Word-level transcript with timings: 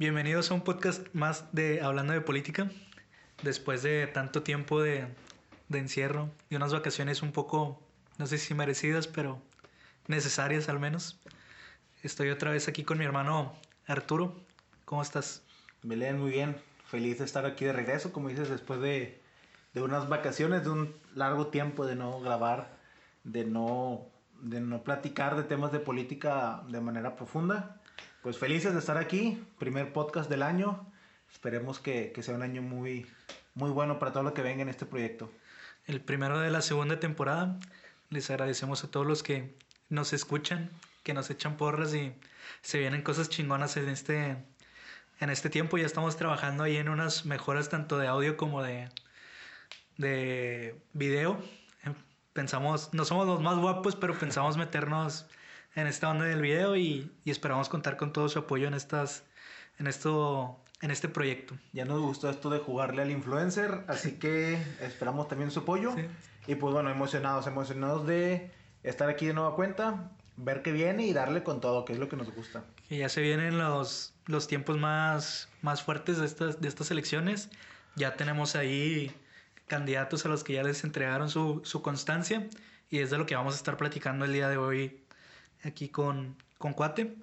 Bienvenidos 0.00 0.52
a 0.52 0.54
un 0.54 0.60
podcast 0.60 1.12
más 1.12 1.52
de 1.52 1.80
Hablando 1.82 2.12
de 2.12 2.20
Política. 2.20 2.70
Después 3.42 3.82
de 3.82 4.06
tanto 4.06 4.44
tiempo 4.44 4.80
de, 4.80 5.08
encierro 5.72 6.30
y 6.48 6.54
unas 6.54 6.72
vacaciones 6.72 7.20
un 7.20 7.32
poco, 7.32 7.82
no 8.16 8.28
sé 8.28 8.38
si 8.38 8.54
merecidas, 8.54 9.08
pero 9.08 9.42
necesarias 10.06 10.68
al 10.68 10.78
menos. 10.78 11.20
Estoy 12.04 12.30
otra 12.30 12.52
vez 12.52 12.68
aquí 12.68 12.84
con 12.84 12.96
mi 12.98 13.04
hermano 13.04 13.52
Arturo. 13.88 14.36
¿Cómo 14.84 15.02
estás? 15.02 15.42
Belén, 15.82 16.20
muy 16.20 16.30
bien. 16.30 16.56
Feliz 16.86 17.18
de 17.18 17.24
estar 17.24 17.44
aquí 17.44 17.64
de 17.64 17.72
regreso, 17.72 18.12
como 18.12 18.28
dices, 18.28 18.48
después 18.48 18.80
de, 18.80 19.20
de 19.74 19.82
unas 19.82 20.08
vacaciones, 20.08 20.62
de 20.62 20.70
un 20.70 20.94
largo 21.16 21.48
tiempo 21.48 21.86
de 21.86 21.96
no 21.96 22.20
grabar, 22.20 22.78
de 23.24 23.44
no, 23.44 24.06
de 24.42 24.60
no 24.60 24.84
platicar 24.84 25.34
de 25.34 25.42
temas 25.42 25.72
de 25.72 25.80
política 25.80 26.62
de 26.68 26.80
manera 26.80 27.16
profunda. 27.16 27.77
Pues 28.28 28.36
felices 28.36 28.74
de 28.74 28.80
estar 28.80 28.98
aquí, 28.98 29.42
primer 29.58 29.94
podcast 29.94 30.28
del 30.28 30.42
año. 30.42 30.86
Esperemos 31.32 31.78
que, 31.78 32.12
que 32.12 32.22
sea 32.22 32.34
un 32.34 32.42
año 32.42 32.60
muy, 32.60 33.06
muy 33.54 33.70
bueno 33.70 33.98
para 33.98 34.12
todo 34.12 34.22
lo 34.22 34.34
que 34.34 34.42
venga 34.42 34.60
en 34.60 34.68
este 34.68 34.84
proyecto. 34.84 35.32
El 35.86 36.02
primero 36.02 36.38
de 36.38 36.50
la 36.50 36.60
segunda 36.60 37.00
temporada. 37.00 37.58
Les 38.10 38.28
agradecemos 38.28 38.84
a 38.84 38.90
todos 38.90 39.06
los 39.06 39.22
que 39.22 39.56
nos 39.88 40.12
escuchan, 40.12 40.68
que 41.04 41.14
nos 41.14 41.30
echan 41.30 41.56
porras 41.56 41.94
y 41.94 42.12
se 42.60 42.78
vienen 42.78 43.00
cosas 43.00 43.30
chingonas 43.30 43.78
en 43.78 43.88
este, 43.88 44.36
en 45.20 45.30
este 45.30 45.48
tiempo. 45.48 45.78
Ya 45.78 45.86
estamos 45.86 46.18
trabajando 46.18 46.64
ahí 46.64 46.76
en 46.76 46.90
unas 46.90 47.24
mejoras 47.24 47.70
tanto 47.70 47.96
de 47.96 48.08
audio 48.08 48.36
como 48.36 48.62
de, 48.62 48.90
de 49.96 50.78
video. 50.92 51.42
Pensamos, 52.34 52.92
no 52.92 53.06
somos 53.06 53.26
los 53.26 53.40
más 53.40 53.56
guapos, 53.56 53.96
pero 53.96 54.12
pensamos 54.18 54.58
meternos 54.58 55.24
en 55.74 55.86
esta 55.86 56.10
onda 56.10 56.24
del 56.24 56.42
video 56.42 56.76
y, 56.76 57.10
y 57.24 57.30
esperamos 57.30 57.68
contar 57.68 57.96
con 57.96 58.12
todo 58.12 58.28
su 58.28 58.40
apoyo 58.40 58.66
en 58.68 58.74
estas, 58.74 59.24
en 59.78 59.86
esto, 59.86 60.60
en 60.80 60.90
este 60.90 61.08
proyecto. 61.08 61.56
Ya 61.72 61.84
nos 61.84 62.00
gustó 62.00 62.30
esto 62.30 62.50
de 62.50 62.58
jugarle 62.58 63.02
al 63.02 63.10
influencer, 63.10 63.84
así 63.86 64.12
que 64.12 64.54
esperamos 64.80 65.28
también 65.28 65.50
su 65.50 65.60
apoyo. 65.60 65.94
Sí. 65.94 66.06
Y 66.46 66.54
pues 66.54 66.72
bueno, 66.72 66.90
emocionados, 66.90 67.46
emocionados 67.46 68.06
de 68.06 68.50
estar 68.82 69.08
aquí 69.08 69.26
de 69.26 69.34
nueva 69.34 69.54
cuenta, 69.54 70.10
ver 70.36 70.62
qué 70.62 70.72
viene 70.72 71.06
y 71.06 71.12
darle 71.12 71.42
con 71.42 71.60
todo, 71.60 71.84
que 71.84 71.92
es 71.92 71.98
lo 71.98 72.08
que 72.08 72.16
nos 72.16 72.32
gusta. 72.34 72.64
Que 72.88 72.98
ya 72.98 73.08
se 73.08 73.20
vienen 73.20 73.58
los, 73.58 74.14
los 74.26 74.48
tiempos 74.48 74.78
más, 74.78 75.48
más 75.62 75.82
fuertes 75.82 76.18
de 76.18 76.26
estas, 76.26 76.60
de 76.60 76.68
estas 76.68 76.90
elecciones. 76.90 77.50
Ya 77.96 78.14
tenemos 78.14 78.56
ahí 78.56 79.14
candidatos 79.66 80.24
a 80.24 80.28
los 80.28 80.44
que 80.44 80.54
ya 80.54 80.62
les 80.62 80.84
entregaron 80.84 81.28
su, 81.28 81.60
su 81.64 81.82
constancia 81.82 82.48
y 82.88 83.00
es 83.00 83.10
de 83.10 83.18
lo 83.18 83.26
que 83.26 83.36
vamos 83.36 83.54
a 83.54 83.56
estar 83.58 83.76
platicando 83.76 84.24
el 84.24 84.32
día 84.32 84.48
de 84.48 84.56
hoy 84.56 85.02
aquí 85.64 85.88
con, 85.88 86.36
con 86.58 86.72
Cuate, 86.72 87.16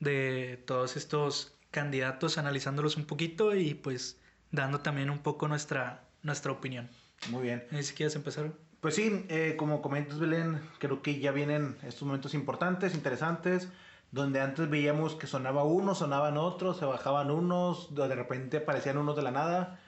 de 0.00 0.62
todos 0.66 0.96
estos 0.96 1.54
candidatos, 1.70 2.38
analizándolos 2.38 2.96
un 2.96 3.04
poquito 3.04 3.54
y 3.54 3.74
pues 3.74 4.18
dando 4.50 4.80
también 4.80 5.10
un 5.10 5.18
poco 5.18 5.48
nuestra, 5.48 6.04
nuestra 6.22 6.52
opinión. 6.52 6.88
Muy 7.30 7.42
bien. 7.42 7.64
¿Y 7.72 7.82
si 7.82 7.94
quieres 7.94 8.14
empezar? 8.16 8.52
Pues 8.80 8.96
sí, 8.96 9.24
eh, 9.28 9.54
como 9.56 9.80
comentas 9.80 10.18
Belén, 10.18 10.60
creo 10.78 11.02
que 11.02 11.20
ya 11.20 11.30
vienen 11.30 11.76
estos 11.84 12.02
momentos 12.02 12.34
importantes, 12.34 12.94
interesantes, 12.94 13.68
donde 14.10 14.40
antes 14.40 14.68
veíamos 14.68 15.14
que 15.14 15.28
sonaba 15.28 15.62
uno, 15.64 15.94
sonaban 15.94 16.36
otros, 16.36 16.78
se 16.78 16.84
bajaban 16.84 17.30
unos, 17.30 17.94
de 17.94 18.14
repente 18.14 18.58
aparecían 18.58 18.98
unos 18.98 19.14
de 19.14 19.22
la 19.22 19.30
nada, 19.30 19.80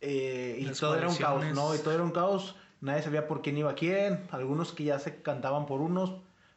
eh, 0.00 0.56
y 0.58 0.64
Las 0.64 0.80
todo 0.80 0.96
era 0.96 1.08
un 1.08 1.16
caos. 1.16 1.44
¿no? 1.54 1.74
Y 1.74 1.78
todo 1.78 1.92
era 1.92 2.02
un 2.02 2.10
caos, 2.10 2.56
nadie 2.80 3.02
sabía 3.02 3.28
por 3.28 3.42
quién 3.42 3.58
iba 3.58 3.74
quién, 3.74 4.26
algunos 4.30 4.72
que 4.72 4.84
ya 4.84 4.98
se 4.98 5.20
cantaban 5.20 5.66
por 5.66 5.82
unos, 5.82 6.14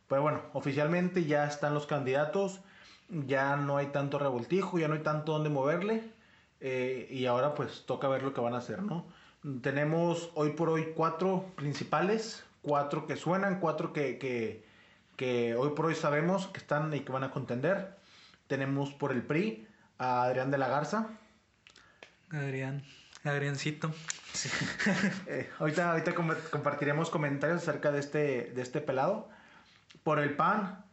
pero 0.08 0.22
bueno, 0.22 0.42
oficialmente 0.54 1.26
ya 1.26 1.46
están 1.46 1.74
los 1.74 1.86
candidatos, 1.88 2.62
ya 3.10 3.56
no 3.56 3.78
hay 3.78 3.88
tanto 3.88 4.20
revoltijo, 4.20 4.78
ya 4.80 4.88
no 4.88 4.94
hay 4.96 5.02
tanto 5.04 5.34
donde 5.34 5.50
moverle, 5.50 6.04
eh, 6.60 7.08
y 7.12 7.26
ahora 7.26 7.54
pues 7.54 7.86
toca 7.86 8.08
ver 8.08 8.24
lo 8.24 8.34
que 8.34 8.42
van 8.42 8.54
a 8.54 8.58
hacer, 8.60 8.82
¿no? 8.82 9.06
Tenemos 9.62 10.32
hoy 10.34 10.52
por 10.52 10.70
hoy 10.70 10.94
cuatro 10.96 11.46
principales, 11.56 12.44
cuatro 12.64 13.06
que 13.06 13.16
suenan, 13.16 13.60
cuatro 13.60 13.94
que, 13.94 14.18
que, 14.18 14.66
que 15.18 15.54
hoy 15.56 15.72
por 15.76 15.86
hoy 15.86 15.96
sabemos 15.96 16.48
que 16.48 16.58
están 16.60 16.92
y 16.94 17.02
que 17.02 17.12
van 17.12 17.24
a 17.24 17.30
contender. 17.32 17.96
Tenemos 18.48 18.92
por 18.94 19.12
el 19.12 19.22
PRI 19.22 19.68
a 20.00 20.24
Adrián 20.24 20.50
de 20.50 20.58
la 20.58 20.68
Garza. 20.68 21.10
Adrián, 22.32 22.84
Adriancito. 23.24 23.92
Eh, 25.28 25.50
ahorita 25.60 25.92
ahorita 25.92 26.14
com- 26.14 26.36
compartiremos 26.52 27.10
comentarios 27.10 27.62
acerca 27.62 27.92
de 27.92 28.00
este, 28.00 28.52
de 28.56 28.62
este 28.62 28.82
pelado. 28.82 29.30
Por 30.06 30.20
el 30.20 30.36
PAN, 30.36 30.86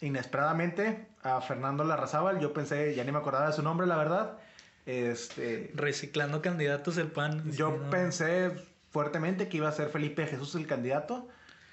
inesperadamente, 0.00 1.06
a 1.22 1.40
Fernando 1.40 1.84
Larrazábal. 1.84 2.40
Yo 2.40 2.52
pensé, 2.52 2.92
ya 2.92 3.04
ni 3.04 3.12
me 3.12 3.18
acordaba 3.18 3.46
de 3.46 3.52
su 3.52 3.62
nombre, 3.62 3.86
la 3.86 3.96
verdad. 3.96 4.38
Este, 4.84 5.70
Reciclando 5.76 6.42
candidatos 6.42 6.96
el 6.98 7.06
PAN. 7.06 7.52
Yo 7.52 7.70
no. 7.70 7.88
pensé 7.90 8.50
fuertemente 8.90 9.48
que 9.48 9.58
iba 9.58 9.68
a 9.68 9.72
ser 9.72 9.90
Felipe 9.90 10.26
Jesús 10.26 10.56
el 10.56 10.66
candidato, 10.66 11.28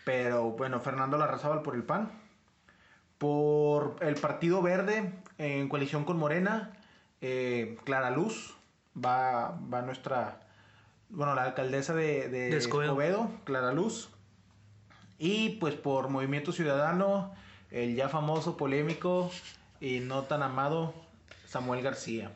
pero 0.05 0.51
bueno, 0.51 0.79
Fernando 0.79 1.17
Larrazábal 1.17 1.63
por 1.63 1.73
el 1.73 1.81
PAN. 1.81 2.11
Por 3.17 3.95
el 4.01 4.13
Partido 4.13 4.61
Verde, 4.61 5.11
en 5.39 5.69
coalición 5.69 6.05
con 6.05 6.17
Morena, 6.17 6.73
eh, 7.21 7.79
Clara 7.83 8.11
Luz, 8.11 8.55
va, 8.95 9.57
va 9.73 9.81
nuestra, 9.81 10.41
bueno, 11.09 11.33
la 11.33 11.45
alcaldesa 11.45 11.95
de, 11.95 12.29
de 12.29 12.51
De 12.51 12.57
Escobedo. 12.57 12.91
Escobedo, 12.91 13.31
Clara 13.43 13.73
Luz. 13.73 14.11
Y 15.19 15.57
pues 15.59 15.75
por 15.75 16.09
Movimiento 16.09 16.51
Ciudadano, 16.51 17.31
el 17.71 17.95
ya 17.95 18.09
famoso, 18.09 18.57
polémico 18.57 19.29
y 19.81 19.99
no 19.99 20.23
tan 20.23 20.41
amado 20.41 20.93
Samuel 21.45 21.81
García. 21.83 22.31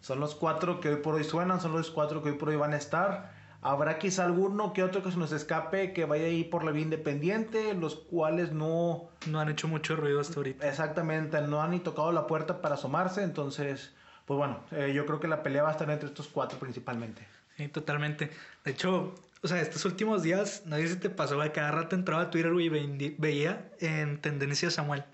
Son 0.00 0.18
los 0.20 0.34
cuatro 0.34 0.80
que 0.80 0.88
hoy 0.88 0.96
por 0.96 1.14
hoy 1.14 1.24
suenan, 1.24 1.60
son 1.60 1.72
los 1.72 1.90
cuatro 1.90 2.22
que 2.22 2.30
hoy 2.30 2.36
por 2.36 2.48
hoy 2.48 2.56
van 2.56 2.72
a 2.72 2.76
estar. 2.76 3.34
Habrá 3.60 3.98
quizá 3.98 4.24
alguno 4.24 4.72
que 4.72 4.84
otro 4.84 5.02
que 5.02 5.10
se 5.10 5.18
nos 5.18 5.32
escape 5.32 5.92
que 5.92 6.04
vaya 6.04 6.26
a 6.26 6.28
ir 6.28 6.48
por 6.50 6.62
la 6.64 6.70
vía 6.70 6.82
independiente, 6.82 7.74
los 7.74 7.96
cuales 7.96 8.52
no 8.52 9.08
No 9.26 9.40
han 9.40 9.48
hecho 9.48 9.66
mucho 9.66 9.96
ruido 9.96 10.20
hasta 10.20 10.36
ahorita. 10.36 10.68
exactamente 10.68 11.40
no 11.42 11.60
han 11.60 11.72
ni 11.72 11.80
tocado 11.80 12.12
la 12.12 12.26
puerta 12.28 12.62
para 12.62 12.76
asomarse. 12.76 13.24
Entonces, 13.24 13.92
pues 14.24 14.38
bueno, 14.38 14.60
eh, 14.70 14.92
yo 14.94 15.04
creo 15.04 15.18
que 15.18 15.26
la 15.26 15.42
pelea 15.42 15.64
va 15.64 15.70
a 15.70 15.72
estar 15.72 15.90
entre 15.90 16.08
estos 16.08 16.28
cuatro 16.28 16.58
principalmente. 16.58 17.26
Sí, 17.56 17.66
totalmente. 17.68 18.30
De 18.64 18.70
hecho, 18.70 19.14
o 19.42 19.48
sea, 19.48 19.60
estos 19.60 19.84
últimos 19.84 20.22
días, 20.22 20.62
nadie 20.66 20.88
se 20.88 20.96
te 20.96 21.10
pasó, 21.10 21.36
güey, 21.36 21.52
cada 21.52 21.70
rato 21.70 21.94
entraba 21.94 22.22
a 22.22 22.30
Twitter, 22.30 22.52
güey, 22.52 22.66
y 22.66 23.14
veía 23.18 23.70
en 23.80 24.20
tendencia 24.20 24.68
a 24.68 24.70
Samuel. 24.70 25.04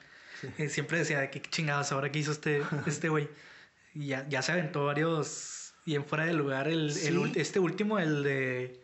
Y 0.59 0.69
siempre 0.69 0.99
decía, 0.99 1.21
"¿De 1.21 1.31
¿qué 1.31 1.41
chingados 1.41 1.93
ahora 1.93 2.10
que 2.10 2.19
hizo 2.19 2.32
este 2.32 2.62
este 2.87 3.09
güey? 3.09 3.28
y 3.94 4.06
ya, 4.06 4.27
ya 4.28 4.41
se 4.43 4.53
aventó 4.53 4.87
varios, 4.87 5.75
y 5.84 5.94
en 5.97 6.05
fuera 6.06 6.25
de 6.25 6.32
lugar, 6.32 6.66
el, 6.66 6.87
el 6.88 6.93
Sí. 6.94 7.11
ul- 7.12 7.37
este 7.37 7.59
último, 7.59 7.99
el 7.99 8.22
de, 8.22 8.81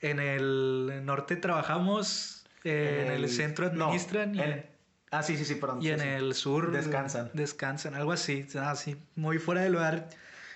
en 0.00 0.20
el 0.20 1.02
norte 1.04 1.34
trabajamos, 1.36 2.46
eh, 2.62 3.02
en 3.06 3.12
el 3.12 3.28
centro 3.28 3.72
no, 3.72 3.86
administran 3.86 4.34
y, 4.34 4.40
en- 4.40 4.66
ah, 5.10 5.22
sí, 5.24 5.36
sí, 5.36 5.44
sí, 5.44 5.56
perdón. 5.56 5.80
y 5.82 5.86
sí, 5.86 5.90
en 5.90 6.00
sí. 6.00 6.06
el 6.06 6.34
sur 6.34 6.70
Descansan. 6.70 7.30
Descansan, 7.34 7.94
algo 7.96 8.12
así, 8.12 8.46
así, 8.60 8.96
muy 9.16 9.38
fuera 9.38 9.62
de 9.62 9.70
lugar 9.70 10.08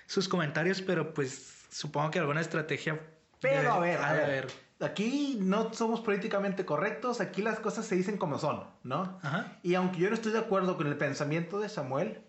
sus 0.06 0.28
comentarios, 0.28 0.80
pero 0.80 1.12
pues 1.12 1.66
supongo 1.70 2.10
que 2.12 2.18
alguna 2.20 2.40
estrategia. 2.40 3.00
Pero 3.40 3.72
a 3.72 3.78
ver, 3.78 3.98
a 3.98 4.12
ver. 4.12 4.46
Aquí 4.80 5.38
no 5.40 5.72
somos 5.74 6.00
políticamente 6.00 6.64
correctos, 6.64 7.20
aquí 7.20 7.42
las 7.42 7.58
cosas 7.58 7.84
se 7.86 7.96
dicen 7.96 8.16
como 8.16 8.38
son, 8.38 8.62
¿no? 8.84 9.18
Ajá. 9.22 9.58
Y 9.64 9.74
aunque 9.74 9.98
yo 9.98 10.08
no 10.08 10.14
estoy 10.14 10.30
de 10.32 10.38
acuerdo 10.38 10.76
con 10.76 10.86
el 10.86 10.96
pensamiento 10.96 11.58
de 11.58 11.68
Samuel, 11.68 12.20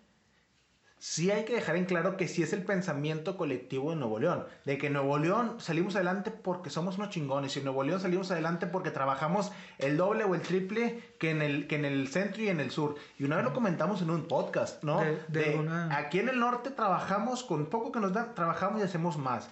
sí 0.97 1.29
hay 1.31 1.45
que 1.45 1.53
dejar 1.53 1.75
en 1.77 1.85
claro 1.85 2.17
que 2.17 2.27
sí 2.27 2.41
es 2.43 2.51
el 2.51 2.63
pensamiento 2.63 3.37
colectivo 3.37 3.91
de 3.91 3.97
Nuevo 3.97 4.19
León. 4.19 4.45
De 4.65 4.77
que 4.79 4.87
en 4.87 4.93
Nuevo 4.93 5.17
León 5.19 5.55
salimos 5.59 5.95
adelante 5.95 6.31
porque 6.31 6.69
somos 6.71 6.97
unos 6.97 7.09
chingones. 7.09 7.55
Y 7.55 7.59
en 7.59 7.65
Nuevo 7.65 7.83
León 7.83 8.01
salimos 8.01 8.31
adelante 8.31 8.65
porque 8.67 8.91
trabajamos 8.91 9.51
el 9.77 9.95
doble 9.95 10.23
o 10.25 10.33
el 10.35 10.41
triple 10.41 11.01
que 11.19 11.29
en 11.29 11.41
el, 11.41 11.67
que 11.67 11.75
en 11.75 11.85
el 11.85 12.07
centro 12.09 12.41
y 12.41 12.49
en 12.49 12.59
el 12.59 12.71
sur. 12.71 12.95
Y 13.17 13.23
una 13.23 13.35
vez 13.37 13.45
lo 13.45 13.53
comentamos 13.53 14.01
en 14.01 14.09
un 14.09 14.27
podcast, 14.27 14.83
¿no? 14.83 14.99
De- 15.29 15.53
Aquí 15.93 16.19
en 16.19 16.29
el 16.29 16.39
norte 16.39 16.71
trabajamos 16.71 17.43
con 17.43 17.67
poco 17.67 17.91
que 17.91 17.99
nos 17.99 18.11
dan, 18.11 18.33
trabajamos 18.35 18.81
y 18.81 18.83
hacemos 18.83 19.17
más. 19.17 19.49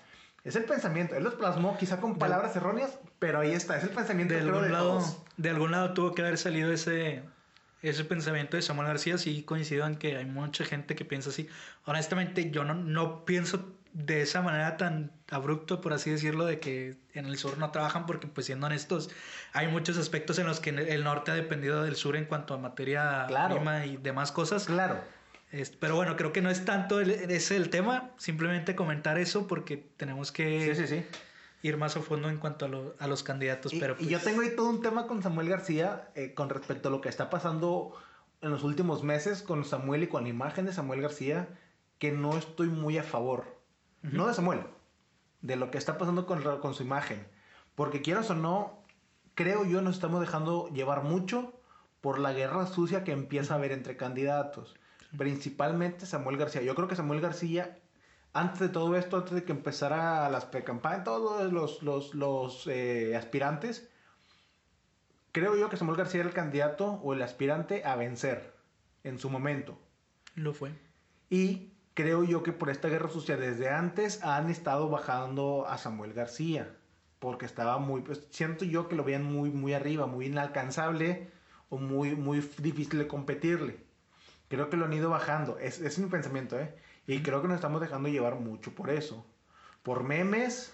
Es 0.47 0.55
el 0.55 0.63
pensamiento. 0.63 1.15
Él 1.15 1.23
los 1.25 1.33
plasmó 1.35 1.77
quizá 1.77 1.99
con 1.99 2.17
palabras 2.17 2.55
erróneas, 2.55 2.97
pero 3.19 3.39
ahí 3.39 3.51
está. 3.51 3.77
Es 3.77 3.83
el 3.83 3.89
pensamiento 3.89 4.33
De 4.33 4.39
creo, 4.39 4.53
algún, 4.53 4.67
de 4.67 4.73
lado, 4.73 4.89
todos. 4.99 5.17
de 5.35 5.49
algún 5.49 5.71
lado 5.71 5.93
tuvo 5.93 6.13
que 6.15 6.21
haber 6.21 6.37
salido 6.37 6.71
ese, 6.71 7.21
ese 7.81 8.05
pensamiento 8.05 8.55
de 8.55 8.63
Samuel 8.63 8.87
García. 8.87 9.17
Sí, 9.17 9.43
coincido 9.43 9.85
en 9.85 9.97
que 9.97 10.15
hay 10.15 10.25
mucha 10.25 10.63
gente 10.63 10.95
que 10.95 11.03
piensa 11.03 11.31
así. 11.31 11.49
Honestamente, 11.85 12.49
yo 12.49 12.63
no, 12.63 12.73
no 12.75 13.25
pienso 13.25 13.73
de 13.91 14.21
esa 14.21 14.41
manera 14.41 14.77
tan 14.77 15.11
abrupto, 15.31 15.81
por 15.81 15.91
así 15.91 16.11
decirlo, 16.11 16.45
de 16.45 16.59
que 16.59 16.95
en 17.13 17.25
el 17.25 17.37
sur 17.37 17.57
no 17.57 17.71
trabajan, 17.71 18.05
porque, 18.05 18.27
pues 18.27 18.45
siendo 18.45 18.67
honestos, 18.67 19.09
hay 19.53 19.67
muchos 19.67 19.97
aspectos 19.97 20.39
en 20.39 20.45
los 20.47 20.59
que 20.61 20.69
el 20.69 21.03
norte 21.03 21.31
ha 21.31 21.33
dependido 21.33 21.83
del 21.83 21.95
sur 21.97 22.15
en 22.15 22.23
cuanto 22.25 22.53
a 22.53 22.57
materia 22.57 23.25
Claro. 23.27 23.55
prima 23.55 23.85
y 23.85 23.97
demás 23.97 24.31
cosas. 24.31 24.65
Claro. 24.65 24.97
Es- 25.51 25.69
pero 25.71 25.95
bueno, 25.95 26.15
creo 26.17 26.33
que 26.33 26.41
no 26.41 26.49
es 26.49 26.65
tanto 26.65 26.99
el, 26.99 27.09
ese 27.11 27.55
el 27.55 27.69
tema, 27.69 28.11
simplemente 28.17 28.75
comentar 28.75 29.17
eso 29.17 29.47
porque 29.47 29.77
tenemos 29.97 30.31
que 30.31 30.75
Sí, 30.75 30.85
sí, 30.87 30.95
sí. 31.01 31.05
ir 31.61 31.77
más 31.77 31.95
a 31.95 32.01
fondo 32.01 32.29
en 32.29 32.37
cuanto 32.37 32.65
a, 32.65 32.67
lo- 32.67 32.95
a 32.99 33.07
los 33.07 33.23
candidatos. 33.23 33.73
Y, 33.73 33.79
pero 33.79 33.95
y 33.99 34.05
yo 34.07 34.17
pues, 34.19 34.23
tengo 34.25 34.41
ahí 34.41 34.55
todo 34.55 34.69
un 34.69 34.81
tema 34.81 35.07
con 35.07 35.23
Samuel 35.23 35.49
García 35.49 36.09
eh, 36.15 36.33
con 36.33 36.49
respecto 36.49 36.89
a 36.89 36.91
lo 36.91 36.99
que 37.01 37.09
está 37.09 37.29
pasando 37.29 37.93
en 38.41 38.51
los 38.51 38.63
últimos 38.63 39.03
meses 39.03 39.41
con 39.41 39.63
Samuel 39.65 40.03
y 40.03 40.07
con 40.07 40.23
la 40.23 40.29
imagen 40.29 40.65
de 40.65 40.73
Samuel 40.73 41.01
García. 41.01 41.47
que 41.97 42.11
no 42.11 42.37
estoy 42.37 42.67
muy 42.67 42.97
a 42.99 43.03
favor. 43.03 43.57
No 44.03 44.27
de 44.27 44.33
Samuel, 44.35 44.59
de 45.41 45.55
lo 45.55 45.71
que 45.71 45.79
está 45.79 45.97
pasando 45.97 46.27
con, 46.27 46.43
con 46.59 46.73
su 46.75 46.83
imagen. 46.83 47.25
Porque 47.73 48.01
quieras 48.03 48.29
o 48.29 48.35
no, 48.35 48.83
creo 49.33 49.65
yo 49.65 49.81
nos 49.81 49.95
estamos 49.95 50.21
dejando 50.21 50.67
llevar 50.69 51.01
mucho 51.03 51.59
por 52.01 52.19
la 52.19 52.33
guerra 52.33 52.67
sucia 52.67 53.03
que 53.03 53.11
empieza 53.13 53.53
a 53.53 53.57
haber 53.57 53.71
entre 53.71 53.97
candidatos. 53.97 54.75
Principalmente 55.15 56.05
Samuel 56.05 56.37
García. 56.37 56.61
Yo 56.61 56.75
creo 56.75 56.87
que 56.87 56.95
Samuel 56.95 57.21
García, 57.21 57.77
antes 58.33 58.59
de 58.59 58.69
todo 58.69 58.95
esto, 58.95 59.17
antes 59.17 59.33
de 59.33 59.43
que 59.43 59.51
empezara 59.51 60.29
las 60.29 60.45
pre-campañas, 60.45 61.03
todos 61.03 61.51
los, 61.51 61.81
los, 61.83 62.13
los 62.13 62.67
eh, 62.67 63.15
aspirantes, 63.15 63.89
creo 65.31 65.55
yo 65.55 65.69
que 65.69 65.77
Samuel 65.77 65.97
García 65.97 66.21
era 66.21 66.29
el 66.29 66.35
candidato 66.35 66.99
o 67.03 67.13
el 67.13 67.21
aspirante 67.21 67.85
a 67.85 67.95
vencer 67.95 68.53
en 69.03 69.19
su 69.19 69.29
momento. 69.29 69.79
Lo 70.35 70.53
fue. 70.53 70.71
Y 71.29 71.71
creo 71.93 72.23
yo 72.23 72.43
que 72.43 72.51
por 72.51 72.69
esta 72.69 72.89
guerra 72.89 73.09
sucia 73.09 73.37
desde 73.37 73.69
antes 73.69 74.23
han 74.23 74.49
estado 74.49 74.89
bajando 74.89 75.65
a 75.67 75.77
Samuel 75.77 76.13
García. 76.13 76.75
Porque 77.19 77.47
estaba 77.47 77.79
muy, 77.79 78.01
pues 78.01 78.27
siento 78.29 78.65
yo 78.65 78.87
que 78.87 78.95
lo 78.95 79.03
veían 79.03 79.23
muy, 79.23 79.49
muy 79.49 79.73
arriba, 79.73 80.05
muy 80.05 80.27
inalcanzable 80.27 81.31
o 81.69 81.77
muy, 81.77 82.15
muy 82.15 82.39
difícil 82.59 82.99
de 82.99 83.07
competirle. 83.07 83.86
Creo 84.49 84.69
que 84.69 84.77
lo 84.77 84.85
han 84.85 84.93
ido 84.93 85.09
bajando. 85.09 85.57
Es, 85.59 85.79
es 85.79 85.99
mi 85.99 86.07
pensamiento, 86.09 86.59
¿eh? 86.59 86.73
Y 87.05 87.21
creo 87.21 87.41
que 87.41 87.47
nos 87.47 87.55
estamos 87.55 87.81
dejando 87.81 88.09
llevar 88.09 88.35
mucho 88.35 88.73
por 88.73 88.89
eso. 88.89 89.25
Por 89.83 90.03
memes, 90.03 90.73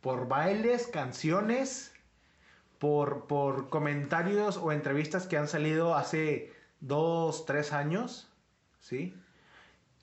por 0.00 0.28
bailes, 0.28 0.86
canciones, 0.86 1.92
por, 2.78 3.26
por 3.26 3.68
comentarios 3.68 4.56
o 4.56 4.72
entrevistas 4.72 5.26
que 5.26 5.36
han 5.36 5.48
salido 5.48 5.94
hace 5.94 6.52
dos, 6.80 7.44
tres 7.46 7.72
años, 7.72 8.30
¿sí? 8.80 9.14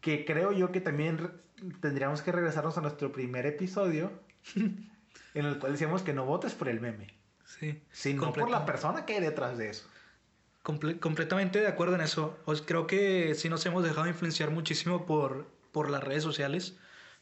Que 0.01 0.25
creo 0.25 0.51
yo 0.51 0.71
que 0.71 0.81
también 0.81 1.31
tendríamos 1.81 2.21
que 2.21 2.31
regresarnos 2.31 2.77
a 2.77 2.81
nuestro 2.81 3.11
primer 3.11 3.45
episodio, 3.45 4.11
en 4.55 5.45
el 5.45 5.57
cual 5.59 5.71
decíamos 5.71 6.03
que 6.03 6.13
no 6.13 6.25
votes 6.25 6.53
por 6.53 6.69
el 6.69 6.79
meme, 6.81 7.13
Sí. 7.45 7.81
sino 7.91 8.33
por 8.33 8.49
la 8.49 8.65
persona 8.65 9.05
que 9.05 9.13
hay 9.15 9.21
detrás 9.21 9.57
de 9.57 9.69
eso. 9.69 9.87
Comple- 10.65 10.99
completamente 10.99 11.59
de 11.59 11.67
acuerdo 11.67 11.93
en 11.93 12.01
eso. 12.01 12.37
Creo 12.65 12.87
que 12.87 13.35
sí 13.35 13.49
nos 13.49 13.63
hemos 13.67 13.83
dejado 13.83 14.07
influenciar 14.07 14.49
muchísimo 14.49 15.05
por, 15.05 15.47
por 15.71 15.91
las 15.91 16.03
redes 16.03 16.23
sociales, 16.23 16.75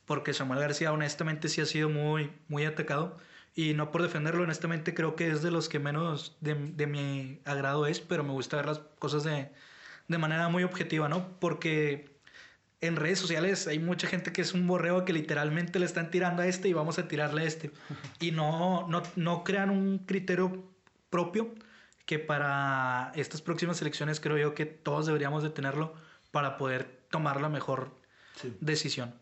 porque 0.05 0.33
Samuel 0.33 0.61
García 0.61 0.93
honestamente 0.93 1.49
sí 1.49 1.59
ha 1.59 1.65
sido 1.65 1.89
muy, 1.89 2.31
muy 2.47 2.63
atacado. 2.63 3.17
Y 3.53 3.73
no 3.73 3.91
por 3.91 4.01
defenderlo, 4.01 4.43
honestamente 4.43 4.93
creo 4.93 5.15
que 5.17 5.29
es 5.29 5.43
de 5.43 5.51
los 5.51 5.67
que 5.67 5.77
menos 5.77 6.37
de, 6.39 6.55
de 6.55 6.87
mi 6.87 7.39
agrado 7.43 7.85
es, 7.85 7.99
pero 7.99 8.23
me 8.23 8.31
gusta 8.31 8.55
ver 8.55 8.65
las 8.65 8.79
cosas 8.97 9.23
de, 9.25 9.51
de 10.07 10.17
manera 10.17 10.47
muy 10.47 10.63
objetiva, 10.63 11.09
¿no? 11.09 11.27
Porque 11.39 12.09
en 12.81 12.95
redes 12.95 13.19
sociales 13.19 13.67
hay 13.67 13.77
mucha 13.77 14.07
gente 14.07 14.31
que 14.31 14.41
es 14.41 14.53
un 14.53 14.65
borreo 14.65 15.05
que 15.05 15.13
literalmente 15.13 15.79
le 15.79 15.85
están 15.85 16.09
tirando 16.11 16.41
a 16.41 16.47
este 16.47 16.69
y 16.69 16.73
vamos 16.73 16.97
a 16.97 17.07
tirarle 17.07 17.41
a 17.41 17.45
este. 17.45 17.71
Y 18.19 18.31
no, 18.31 18.87
no, 18.87 19.03
no 19.17 19.43
crean 19.43 19.69
un 19.69 19.99
criterio 19.99 20.63
propio 21.09 21.53
que 22.05 22.19
para 22.19 23.11
estas 23.15 23.41
próximas 23.41 23.81
elecciones 23.81 24.19
creo 24.19 24.37
yo 24.37 24.53
que 24.55 24.65
todos 24.65 25.05
deberíamos 25.05 25.43
de 25.43 25.49
tenerlo 25.49 25.93
para 26.31 26.57
poder 26.57 27.01
tomar 27.09 27.39
la 27.41 27.49
mejor 27.49 27.91
Sí. 28.35 28.55
decisión. 28.61 29.13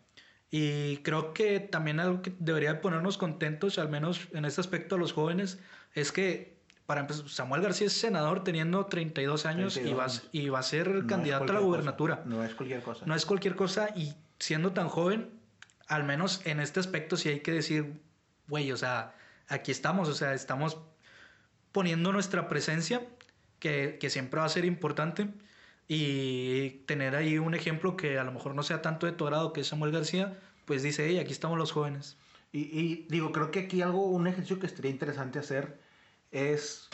Y 0.50 0.98
creo 0.98 1.33
que 1.33 1.60
también 1.60 2.00
algo 2.00 2.22
que 2.22 2.33
debería 2.39 2.81
ponernos 2.81 3.18
contentos, 3.18 3.78
al 3.80 3.89
menos 3.89 4.28
en 4.33 4.45
este 4.45 4.62
aspecto 4.62 4.95
a 4.95 4.98
los 4.98 5.13
jóvenes, 5.13 5.60
es 5.94 6.12
que 6.12 6.60
para 6.86 7.01
empezar, 7.01 7.30
Samuel 7.30 7.62
García 7.62 7.88
es 7.88 7.94
senador 7.94 8.44
teniendo 8.44 8.86
32 8.88 9.45
años 9.45 9.77
y, 9.77 9.81
32 9.81 10.00
va, 10.00 10.04
años. 10.06 10.30
y 10.34 10.50
va 10.50 10.60
a 10.60 10.63
ser 10.63 10.89
No 10.89 11.07
candidato 11.07 11.51
a 11.51 11.56
la 11.56 11.60
gubernatura. 11.62 12.18
cosa. 12.18 12.30
No 12.30 12.44
es 12.44 12.54
cualquier 12.56 12.81
cosa. 12.81 13.06
No 13.06 13.16
es 13.16 13.25
cualquier 13.25 13.56
cosa 13.56 13.89
y 13.95 14.13
siendo 14.39 14.72
tan 14.74 14.89
joven, 14.89 15.30
al 15.88 16.04
menos 16.04 16.42
en 16.45 16.60
este 16.60 16.80
aspecto 16.81 17.16
sí 17.16 17.30
hay 17.30 17.39
que 17.42 17.51
decir, 17.54 18.01
güey, 18.48 18.72
o 18.74 18.77
sea, 18.77 19.13
aquí 19.48 19.72
estamos, 19.72 20.10
o 20.10 20.13
sea, 20.13 20.34
estamos 20.34 20.77
poniendo 21.71 22.12
nuestra 22.12 22.47
presencia, 22.50 23.01
que, 23.59 23.97
que 24.00 24.09
siempre 24.09 24.39
va 24.39 24.45
a 24.45 24.50
ser 24.50 24.65
importante, 24.65 25.27
y 25.88 26.69
tener 26.88 27.15
ahí 27.15 27.38
un 27.38 27.53
ejemplo 27.53 27.97
que 27.97 28.18
a 28.18 28.23
lo 28.23 28.31
mejor 28.31 28.56
no 28.56 28.63
sea 28.63 28.81
tanto 28.81 29.06
de 29.06 29.12
tu 29.12 29.25
grado 29.25 29.51
que 29.51 29.62
es 29.62 29.68
Samuel 29.68 29.91
García, 29.91 30.38
pues 30.65 30.83
dice, 30.83 31.06
hey, 31.07 31.19
aquí 31.19 31.31
estamos 31.31 31.57
los 31.57 31.71
jóvenes. 31.73 32.18
Y, 32.53 32.59
y 32.79 33.06
digo, 33.09 33.31
creo 33.31 33.51
que 33.51 33.59
aquí 33.62 33.81
algo, 33.81 34.06
un 34.06 34.27
ejercicio 34.27 34.59
que 34.59 34.68
estaría 34.68 34.91
interesante 34.91 35.39
hacer 35.39 35.79
es 36.31 36.89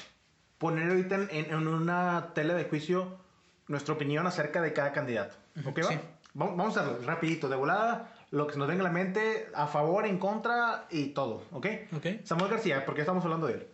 poner 0.58 0.90
ahorita 0.90 1.16
en, 1.16 1.30
en- 1.32 1.68
una 1.68 2.32
tela 2.34 2.56
de 2.56 2.64
juicio 2.66 3.18
nuestra 3.68 3.94
opinión 3.94 4.26
acerca 4.26 4.62
de 4.62 4.74
cada 4.74 4.94
candidato. 4.94 5.36
¿Ok, 5.66 5.80
va? 5.80 5.90
Sí. 5.90 6.00
Vamos, 6.34 6.58
vamos 6.58 6.78
a 6.78 6.82
hacerlo 6.82 7.00
rapidito, 7.06 7.50
de 7.50 7.56
volada, 7.56 8.14
lo 8.32 8.48
que 8.48 8.54
se 8.54 8.60
nos 8.60 8.68
venga 8.68 8.82
a 8.82 8.86
la 8.86 8.92
mente, 8.92 9.48
a 9.54 9.68
favor, 9.68 10.06
en 10.06 10.18
contra 10.18 10.88
y 10.90 11.08
todo, 11.10 11.44
¿ok? 11.52 11.68
¿Ok? 11.96 12.06
Samuel 12.24 12.50
García, 12.52 12.86
¿por 12.86 12.96
qué 12.96 13.02
estamos 13.02 13.24
hablando 13.24 13.48
de 13.48 13.54
él? 13.54 13.68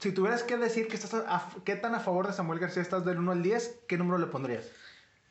Si 0.00 0.12
tuvieras 0.12 0.42
que 0.42 0.56
decir 0.56 0.88
que 0.88 0.96
estás 0.96 1.14
a- 1.14 1.48
qué 1.64 1.76
tan 1.76 1.94
a 1.94 2.00
favor 2.00 2.26
de 2.26 2.32
Samuel 2.32 2.58
García 2.58 2.82
estás 2.82 3.04
del 3.04 3.18
1 3.18 3.32
al 3.32 3.42
10, 3.42 3.80
¿qué 3.88 3.96
número 3.96 4.18
le 4.18 4.26
pondrías? 4.26 4.66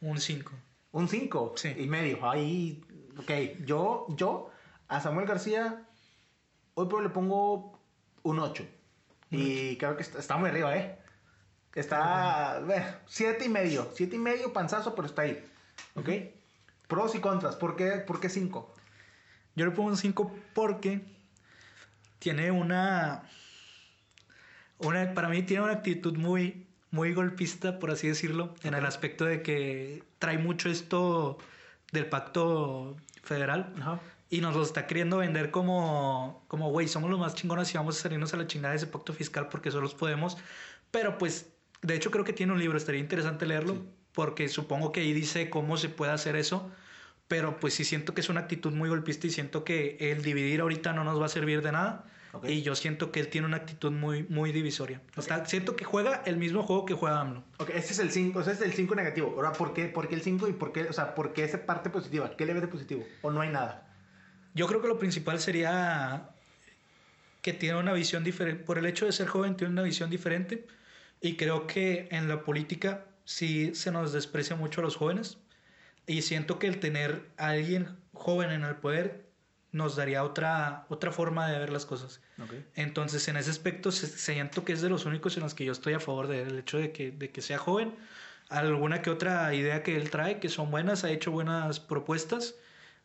Un 0.02 0.20
5. 0.20 0.52
Un 0.92 1.08
5 1.08 1.54
Sí. 1.58 1.74
y 1.78 1.88
medio. 1.88 2.30
Ahí, 2.30 2.84
ok. 3.18 3.66
Yo, 3.66 4.08
yo, 4.10 4.50
a 4.88 5.00
Samuel 5.02 5.28
García, 5.28 5.84
hoy 6.76 6.88
por 6.88 7.00
hoy 7.00 7.04
le 7.08 7.10
pongo 7.10 7.80
un 8.24 8.40
8. 8.40 8.66
Y 9.32 9.78
creo 9.78 9.96
que 9.98 10.04
está, 10.04 10.20
está 10.20 10.38
muy 10.38 10.50
arriba, 10.50 10.76
¿eh? 10.78 11.00
Está, 11.74 12.62
eh, 12.70 12.96
siete 13.08 13.46
y 13.46 13.50
medio. 13.50 13.90
Siete 13.96 14.16
y 14.16 14.20
medio, 14.20 14.54
panzazo, 14.54 14.94
pero 14.94 15.08
está 15.08 15.24
ahí. 15.24 15.44
¿Ok? 15.96 16.10
Pros 16.88 17.16
y 17.16 17.20
contras. 17.20 17.56
¿Por 17.56 17.76
qué, 17.76 17.94
por 17.94 18.20
qué 18.20 18.30
cinco? 18.30 18.72
Yo 19.56 19.66
le 19.66 19.72
pongo 19.72 19.90
un 19.90 19.98
5 19.98 20.32
porque 20.54 21.02
tiene 22.20 22.52
una, 22.52 23.24
una. 24.80 25.14
Para 25.14 25.30
mí 25.30 25.44
tiene 25.44 25.64
una 25.64 25.74
actitud 25.74 26.16
muy, 26.18 26.68
muy 26.92 27.14
golpista, 27.14 27.80
por 27.80 27.92
así 27.92 28.08
decirlo, 28.08 28.54
en 28.64 28.74
el 28.74 28.86
aspecto 28.86 29.26
de 29.26 29.42
que 29.42 30.04
trae 30.20 30.38
mucho 30.38 30.70
esto 30.70 31.38
del 31.92 32.08
pacto 32.08 32.96
federal 33.24 33.74
Ajá. 33.80 34.00
y 34.30 34.42
nos 34.42 34.56
lo 34.56 34.64
está 34.64 34.88
queriendo 34.88 35.18
vender 35.18 35.52
como, 35.52 36.44
como, 36.48 36.70
güey, 36.72 36.88
somos 36.88 37.10
los 37.10 37.20
más 37.20 37.36
chingones 37.36 37.74
y 37.74 37.78
vamos 37.78 37.98
a 38.00 38.02
salirnos 38.04 38.34
a 38.34 38.38
la 38.38 38.48
chingada 38.48 38.72
de 38.72 38.78
ese 38.78 38.88
pacto 38.88 39.14
fiscal 39.14 39.48
porque 39.50 39.72
solos 39.72 39.94
podemos. 39.94 40.38
Pero 40.92 41.18
pues, 41.18 41.54
de 41.82 41.96
hecho, 41.96 42.12
creo 42.12 42.24
que 42.26 42.34
tiene 42.34 42.54
un 42.54 42.60
libro, 42.60 42.78
estaría 42.78 43.02
interesante 43.02 43.46
leerlo 43.46 43.74
Sí. 43.76 43.90
porque 44.14 44.48
supongo 44.50 44.92
que 44.92 45.02
ahí 45.02 45.14
dice 45.14 45.50
cómo 45.50 45.78
se 45.78 45.90
puede 45.90 46.12
hacer 46.12 46.36
eso. 46.36 46.72
Pero 47.28 47.60
pues 47.60 47.74
sí 47.74 47.86
siento 47.86 48.14
que 48.14 48.22
es 48.22 48.30
una 48.30 48.42
actitud 48.42 48.74
muy 48.74 48.90
golpista 48.90 49.26
y 49.28 49.32
siento 49.32 49.64
que 49.64 49.98
el 50.00 50.22
dividir 50.24 50.62
ahorita 50.62 50.94
no 50.94 51.04
nos 51.04 51.20
va 51.22 51.26
a 51.28 51.30
servir 51.30 51.62
de 51.62 51.72
nada. 51.72 52.06
Ok. 52.34 52.50
Y 52.50 52.64
yo 52.64 52.76
siento 52.76 53.12
que 53.12 53.20
él 53.20 53.28
tiene 53.30 53.46
una 53.46 53.58
actitud 53.58 53.92
muy, 53.92 54.24
muy 54.24 54.52
divisoria. 54.52 55.02
O 55.16 55.22
sea, 55.22 55.46
siento 55.46 55.76
que 55.76 55.86
juega 55.86 56.24
el 56.26 56.38
mismo 56.38 56.64
juego 56.64 56.86
que 56.86 56.96
juega 56.96 57.22
AMLO. 57.22 57.44
Ok, 57.60 57.70
este 57.76 57.94
es 57.94 58.00
el 58.00 58.12
5, 58.12 58.42
ese 58.42 58.52
es 58.54 58.62
el 58.62 58.74
5 58.74 58.96
negativo. 58.96 59.34
Ahora, 59.36 59.54
¿por 59.54 59.74
qué, 59.74 59.86
¿por 59.86 60.08
qué 60.08 60.16
el 60.16 60.24
5 60.24 60.48
y 60.48 60.54
por 60.54 60.72
qué, 60.72 60.84
o 60.84 60.94
sea, 60.94 61.14
por 61.14 61.34
qué 61.34 61.44
esa 61.44 61.66
parte 61.66 61.92
positiva? 61.92 62.36
¿Qué 62.36 62.46
le 62.48 62.54
ves 62.54 62.64
de 62.64 62.68
positivo? 62.68 63.06
¿O 63.22 63.30
no 63.30 63.42
hay 63.42 63.50
nada? 63.50 63.88
Yo 64.56 64.68
creo 64.68 64.82
que 64.82 64.88
lo 64.88 64.98
principal 64.98 65.40
sería 65.40 66.32
que 67.44 67.54
tiene 67.54 67.78
una 67.78 67.94
visión 67.94 68.24
diferente. 68.24 68.64
Por 68.64 68.80
el 68.80 68.88
hecho 68.88 69.06
de 69.06 69.12
ser 69.12 69.28
joven, 69.28 69.56
tiene 69.56 69.72
una 69.72 69.84
visión 69.84 70.10
diferente. 70.10 70.66
Y 71.22 71.36
creo 71.36 71.68
que 71.68 72.08
en 72.10 72.28
la 72.28 72.44
política 72.44 73.06
sí 73.26 73.76
se 73.76 73.92
nos 73.92 74.12
desprecia 74.12 74.56
mucho 74.56 74.82
a 74.82 74.84
los 74.84 74.96
jóvenes. 74.96 75.38
Y 76.08 76.24
siento 76.24 76.58
que 76.58 76.68
el 76.68 76.80
tener 76.80 77.30
a 77.38 77.50
alguien 77.50 77.96
joven 78.14 78.50
en 78.50 78.64
el 78.64 78.76
poder 78.76 79.23
nos 79.74 79.96
daría 79.96 80.24
otra, 80.24 80.86
otra 80.88 81.12
forma 81.12 81.50
de 81.52 81.60
ver 81.60 81.72
las 81.72 81.86
cosas. 81.86 82.22
Entonces, 82.76 83.28
en 83.28 83.38
ese 83.38 83.50
aspecto, 83.50 83.92
siento 83.92 84.64
que 84.64 84.72
es 84.72 84.82
de 84.82 84.90
los 84.90 85.06
únicos 85.06 85.36
en 85.36 85.44
los 85.44 85.54
que 85.54 85.66
yo 85.66 85.72
estoy 85.72 85.94
a 85.94 86.00
favor 86.00 86.28
del 86.28 86.60
hecho 86.60 86.78
de 86.78 86.92
que, 86.92 87.12
de 87.12 87.32
que 87.32 87.42
sea 87.42 87.58
joven. 87.58 87.94
Alguna 88.50 89.02
que 89.02 89.10
otra 89.10 89.54
idea 89.56 89.82
que 89.82 89.98
él 89.98 90.12
trae, 90.12 90.40
que 90.40 90.48
son 90.48 90.70
buenas, 90.70 91.04
ha 91.04 91.12
hecho 91.12 91.32
buenas 91.32 91.80
propuestas. 91.80 92.56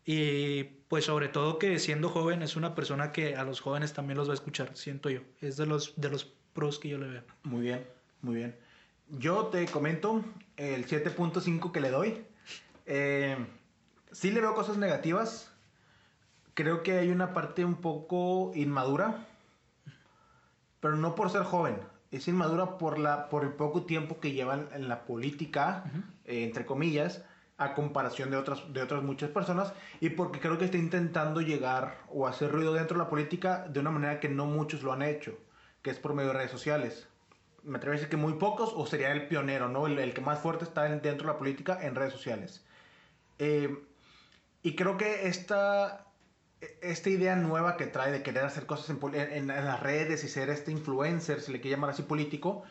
Y 0.04 0.64
pues 0.88 1.06
sobre 1.06 1.28
todo 1.28 1.58
que 1.58 1.78
siendo 1.78 2.10
joven 2.10 2.42
es 2.42 2.54
una 2.54 2.74
persona 2.74 3.12
que 3.12 3.36
a 3.36 3.44
los 3.44 3.60
jóvenes 3.60 3.94
también 3.94 4.18
los 4.18 4.28
va 4.28 4.32
a 4.32 4.34
escuchar, 4.34 4.70
siento 4.74 5.10
yo. 5.10 5.20
Es 5.40 5.56
de 5.56 5.66
los, 5.66 5.98
de 6.00 6.10
los 6.10 6.24
pros 6.52 6.78
que 6.78 6.88
yo 6.88 6.98
le 6.98 7.08
veo. 7.08 7.22
Muy 7.44 7.62
bien, 7.62 7.86
muy 8.20 8.36
bien. 8.36 8.56
Yo 9.08 9.46
te 9.46 9.64
comento 9.66 10.22
el 10.58 10.86
7.5 10.86 11.72
que 11.72 11.80
le 11.80 11.90
doy. 11.90 12.24
Eh, 12.84 13.36
sí 14.12 14.30
le 14.30 14.40
veo 14.40 14.54
cosas 14.54 14.76
negativas. 14.76 15.50
Creo 16.58 16.82
que 16.82 16.98
hay 16.98 17.10
una 17.10 17.32
parte 17.34 17.64
un 17.64 17.76
poco 17.76 18.50
inmadura. 18.56 19.28
Pero 20.80 20.96
no 20.96 21.14
por 21.14 21.30
ser 21.30 21.44
joven. 21.44 21.78
Es 22.10 22.26
inmadura 22.26 22.78
por, 22.78 22.98
la, 22.98 23.28
por 23.28 23.44
el 23.44 23.52
poco 23.52 23.84
tiempo 23.84 24.18
que 24.18 24.32
llevan 24.32 24.68
en 24.72 24.88
la 24.88 25.04
política, 25.04 25.84
eh, 26.24 26.42
entre 26.42 26.66
comillas, 26.66 27.22
a 27.58 27.74
comparación 27.74 28.32
de 28.32 28.38
otras, 28.38 28.72
de 28.72 28.82
otras 28.82 29.04
muchas 29.04 29.30
personas. 29.30 29.72
Y 30.00 30.10
porque 30.10 30.40
creo 30.40 30.58
que 30.58 30.64
está 30.64 30.78
intentando 30.78 31.40
llegar 31.42 31.98
o 32.08 32.26
hacer 32.26 32.50
ruido 32.50 32.72
dentro 32.72 32.98
de 32.98 33.04
la 33.04 33.08
política 33.08 33.68
de 33.68 33.78
una 33.78 33.92
manera 33.92 34.18
que 34.18 34.28
no 34.28 34.46
muchos 34.46 34.82
lo 34.82 34.92
han 34.92 35.02
hecho. 35.02 35.38
Que 35.82 35.90
es 35.90 36.00
por 36.00 36.12
medio 36.12 36.30
de 36.32 36.38
redes 36.38 36.50
sociales 36.50 37.06
me 37.62 37.76
atrevo 37.76 37.92
a 37.92 37.96
decir 37.96 38.08
que 38.08 38.16
muy 38.16 38.32
pocos, 38.34 38.72
o 38.74 38.84
sería 38.86 39.12
el 39.12 39.28
pionero, 39.28 39.68
¿no? 39.68 39.86
El, 39.86 39.98
el 40.00 40.12
que 40.14 40.20
más 40.22 40.38
fuerte 40.40 40.64
está 40.64 40.86
en- 40.86 41.02
dentro 41.02 41.26
de 41.28 41.32
la 41.34 41.38
política 41.38 41.78
en 41.82 41.94
redes 41.94 42.12
sociales. 42.12 42.64
Eh, 43.38 43.84
y 44.62 44.74
creo 44.74 44.96
que 44.96 45.28
esta, 45.28 46.06
esta 46.80 47.10
idea 47.10 47.36
nueva 47.36 47.76
que 47.76 47.86
trae 47.86 48.10
de 48.10 48.22
querer 48.22 48.44
hacer 48.44 48.66
cosas 48.66 48.90
en, 48.90 49.14
en, 49.14 49.46
las 49.46 49.80
redes 49.80 50.24
y 50.24 50.28
ser 50.28 50.50
este 50.50 50.72
influencer, 50.72 51.40
si 51.40 51.52
le 51.52 51.60
quiere 51.60 51.76
llamar 51.76 51.90
así 51.90 52.02
político, 52.02 52.64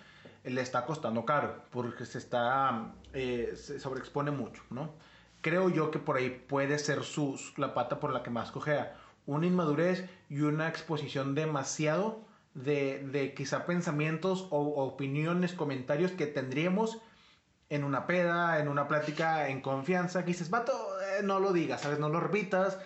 le 0.43 0.61
está 0.61 0.85
costando 0.85 1.25
caro, 1.25 1.63
porque 1.71 2.05
se 2.05 2.17
está, 2.17 2.93
eh, 3.13 3.53
sobreexpone 3.55 4.31
mucho, 4.31 4.63
¿no? 4.69 4.93
Creo 5.41 5.69
yo 5.69 5.91
que 5.91 5.99
por 5.99 6.17
ahí 6.17 6.29
puede 6.29 6.79
ser 6.79 7.03
su, 7.03 7.39
la 7.57 7.73
pata 7.73 7.99
por 7.99 8.11
la 8.11 8.23
que 8.23 8.29
más 8.29 8.51
cojea. 8.51 8.97
Una 9.25 9.45
inmadurez 9.45 10.09
y 10.29 10.41
una 10.41 10.67
exposición 10.67 11.35
demasiado 11.35 12.21
de, 12.53 13.05
de 13.11 13.33
quizá 13.33 13.65
pensamientos 13.65 14.47
o, 14.49 14.83
opiniones, 14.83 15.53
comentarios 15.53 16.11
que 16.11 16.27
tendríamos 16.27 16.99
en 17.69 17.83
una 17.83 18.07
peda, 18.07 18.59
en 18.59 18.67
una 18.67 18.87
plática 18.87 19.49
en 19.49 19.61
confianza, 19.61 20.21
que 20.21 20.27
dices, 20.27 20.49
vato, 20.49 20.73
eh, 21.01 21.23
no 21.23 21.39
lo 21.39 21.53
digas, 21.53 21.81
¿sabes? 21.81 21.99
No 21.99 22.09
lo 22.09 22.19
repitas 22.19 22.77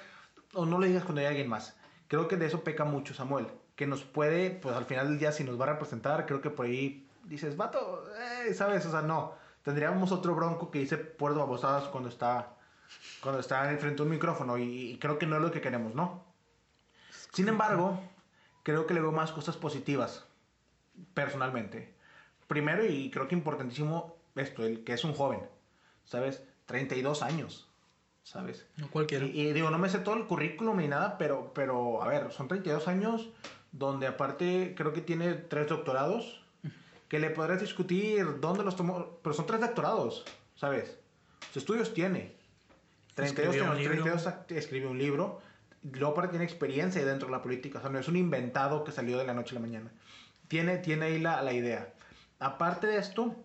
o 0.54 0.66
no 0.66 0.80
lo 0.80 0.86
digas 0.86 1.04
cuando 1.04 1.22
hay 1.22 1.28
alguien 1.28 1.50
más. 1.50 1.76
Creo 2.08 2.28
que 2.28 2.38
de 2.38 2.48
eso 2.48 2.64
peca 2.64 2.84
mucho 2.84 3.14
Samuel, 3.14 3.48
que 3.76 3.88
nos 3.88 4.04
puede, 4.04 4.50
pues 4.50 4.76
al 4.76 4.86
final 4.86 5.08
del 5.08 5.20
día, 5.20 5.32
si 5.32 5.44
nos 5.44 5.60
va 5.60 5.66
a 5.66 5.74
representar, 5.74 6.26
creo 6.26 6.42
que 6.42 6.50
por 6.50 6.66
ahí 6.66 7.08
dices, 7.24 7.56
vato, 7.58 8.04
eh, 8.46 8.54
¿sabes? 8.54 8.86
O 8.86 8.92
sea, 8.92 9.02
no. 9.02 9.34
Tendríamos 9.64 10.12
otro 10.12 10.36
bronco 10.36 10.72
que 10.72 10.80
dice 10.80 10.98
puerto 10.98 11.40
babosadas 11.40 11.86
cuando 11.86 12.10
está, 12.10 12.56
cuando 13.22 13.40
está 13.40 13.64
frente 13.78 14.02
a 14.02 14.06
un 14.06 14.12
micrófono 14.12 14.58
y, 14.58 14.98
creo 15.00 15.20
que 15.20 15.28
no 15.28 15.36
es 15.38 15.42
lo 15.42 15.52
que 15.52 15.62
queremos, 15.62 15.96
¿no? 15.96 16.24
Sin 17.32 17.48
embargo, 17.48 18.00
creo 18.64 18.88
que 18.88 18.94
le 18.94 19.02
veo 19.02 19.12
más 19.12 19.32
cosas 19.32 19.56
positivas, 19.56 20.26
personalmente. 21.14 21.94
Primero, 22.48 22.86
y 22.86 23.10
creo 23.12 23.28
que 23.28 23.36
importantísimo, 23.36 24.18
esto, 24.36 24.66
el 24.66 24.84
que 24.84 24.94
es 24.94 25.04
un 25.04 25.14
joven, 25.14 25.48
¿sabes? 26.04 26.44
32 26.66 27.22
años, 27.22 27.71
¿sabes? 28.24 28.66
No 28.78 28.90
cualquiera. 28.90 29.26
Y, 29.26 29.54
digo, 29.54 29.70
no 29.70 29.78
me 29.78 29.90
sé 29.90 30.00
todo 30.00 30.16
el 30.16 30.26
currículum 30.26 30.78
ni 30.78 30.88
nada, 30.88 31.18
pero, 31.18 31.52
pero, 31.54 32.02
a 32.02 32.08
ver, 32.08 32.32
son 32.32 32.48
32 32.48 32.88
años 32.88 33.30
donde 33.72 34.08
aparte 34.08 34.74
creo 34.76 34.94
que 34.94 35.02
tiene 35.02 35.34
tres 35.34 35.68
doctorados, 35.68 36.42
que 37.08 37.20
le 37.20 37.30
podrás 37.30 37.62
discutir 37.62 38.40
dónde 38.40 38.64
los 38.64 38.76
tomó, 38.76 39.20
pero 39.22 39.34
son 39.34 39.46
tres 39.46 39.62
doctorados, 39.62 40.26
¿sabes? 40.56 40.98
Sus 41.48 41.58
estudios 41.58 41.94
tiene. 41.94 42.36
32 43.16 43.56
escribió, 43.56 43.72
un 43.72 43.78
32 43.78 44.34
escribió 44.50 44.92
un 44.92 44.98
libro, 44.98 45.42
luego 45.84 46.30
tiene 46.30 46.46
experiencia 46.46 47.04
dentro 47.04 47.28
de 47.28 47.34
la 47.34 47.42
política, 47.42 47.80
o 47.80 47.82
sea, 47.82 47.90
no 47.90 48.00
es 48.00 48.08
un 48.08 48.16
inventado 48.16 48.84
que 48.84 48.92
salió 48.92 49.18
de 49.18 49.26
la 49.26 49.34
noche 49.34 49.52
a 49.52 49.60
la 49.60 49.66
mañana. 49.66 49.92
Tiene, 50.48 50.78
tiene 50.78 51.06
ahí 51.08 51.20
la, 51.20 51.42
la 51.42 51.54
idea. 51.54 51.94
Aparte 52.40 52.88
de 52.88 52.98
esto, 52.98 53.36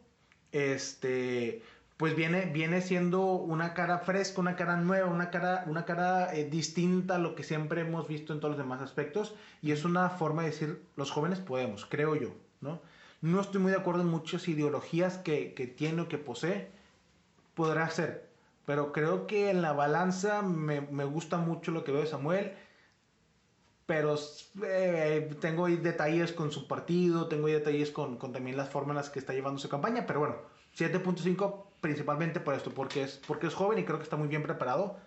este, 0.53 1.63
pues 1.97 2.15
viene, 2.15 2.47
viene 2.47 2.83
siendo 2.83 3.25
una 3.25 3.73
cara 3.73 3.99
fresca, 3.99 4.41
una 4.41 4.57
cara 4.57 4.77
nueva, 4.77 5.09
una 5.09 5.31
cara, 5.31 5.65
una 5.67 5.85
cara 5.87 6.35
eh, 6.35 6.45
distinta 6.45 7.15
a 7.15 7.19
lo 7.19 7.35
que 7.35 7.43
siempre 7.43 7.81
hemos 7.81 8.07
visto 8.07 8.33
en 8.33 8.41
todos 8.41 8.53
los 8.53 8.59
demás 8.59 8.83
aspectos. 8.83 9.35
Y 9.63 9.73
es 9.73 9.85
una 9.85 10.11
forma 10.11 10.43
de 10.43 10.51
decir, 10.51 10.83
los 10.97 11.11
jóvenes 11.11 11.41
podemos, 11.41 11.87
creo 11.87 12.15
yo, 12.15 12.35
¿no? 12.61 12.81
No 13.23 13.41
estoy 13.41 13.63
muy 13.63 13.73
de 13.73 13.79
acuerdo 13.79 14.03
en 14.03 14.09
muchas 14.09 14.47
ideologías 14.47 15.17
que, 15.19 15.55
que 15.55 15.67
tiene 15.67 16.03
o 16.03 16.09
que 16.09 16.19
posee. 16.19 16.69
Podrá 17.55 17.89
ser. 17.89 18.29
Pero 18.67 18.93
creo 18.93 19.27
que 19.27 19.49
en 19.49 19.63
la 19.63 19.73
balanza 19.73 20.43
me, 20.43 20.83
me 20.83 21.05
gusta 21.05 21.39
mucho 21.39 21.71
lo 21.71 21.83
que 21.83 21.93
veo 21.93 22.03
de 22.03 22.09
Samuel. 22.09 22.53
Pero 23.87 24.17
eh, 24.65 25.31
tengo 25.41 25.69
detalles 25.69 26.33
con 26.33 26.51
su 26.51 26.67
partido, 26.67 27.29
tengo 27.29 27.47
detalles 27.47 27.91
con, 27.91 28.17
con 28.17 28.33
también 28.33 28.57
las 28.57 28.69
formas 28.69 28.91
en 28.91 28.97
las 28.97 29.11
que 29.11 29.21
está 29.21 29.33
llevando 29.33 29.61
su 29.61 29.69
campaña. 29.69 30.07
Pero 30.07 30.21
bueno, 30.21 30.37
7.5 30.77 31.67
principalmente 31.81 32.41
por 32.41 32.55
esto, 32.55 32.73
porque 32.73 33.05
es, 33.05 33.21
porque 33.27 33.47
es 33.47 33.55
joven 33.55 33.79
y 33.79 33.85
creo 33.85 33.99
que 33.99 34.05
está 34.05 34.17
muy 34.17 34.29
bien 34.29 34.43
preparado. 34.43 34.99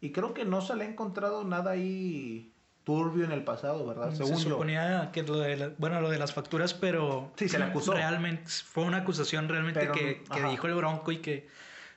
Y 0.00 0.10
creo 0.10 0.34
que 0.34 0.44
no 0.44 0.60
se 0.60 0.74
le 0.74 0.84
ha 0.84 0.88
encontrado 0.88 1.44
nada 1.44 1.70
ahí 1.70 2.52
turbio 2.84 3.24
en 3.24 3.32
el 3.32 3.44
pasado, 3.44 3.86
¿verdad? 3.86 4.12
Según 4.12 4.36
se 4.36 4.48
suponía 4.48 5.10
que 5.12 5.22
lo 5.22 5.38
de 5.38 5.74
bueno, 5.78 6.00
lo 6.00 6.10
de 6.10 6.18
las 6.18 6.34
facturas, 6.34 6.74
pero 6.74 7.32
sí, 7.36 7.48
se 7.48 7.58
le 7.58 7.64
acusó. 7.64 7.94
Realmente 7.94 8.50
fue 8.50 8.84
una 8.84 8.98
acusación 8.98 9.48
realmente 9.48 9.88
que, 9.90 10.22
que 10.22 10.42
dijo 10.48 10.66
el 10.66 10.74
Bronco 10.74 11.10
y 11.10 11.18
que 11.18 11.48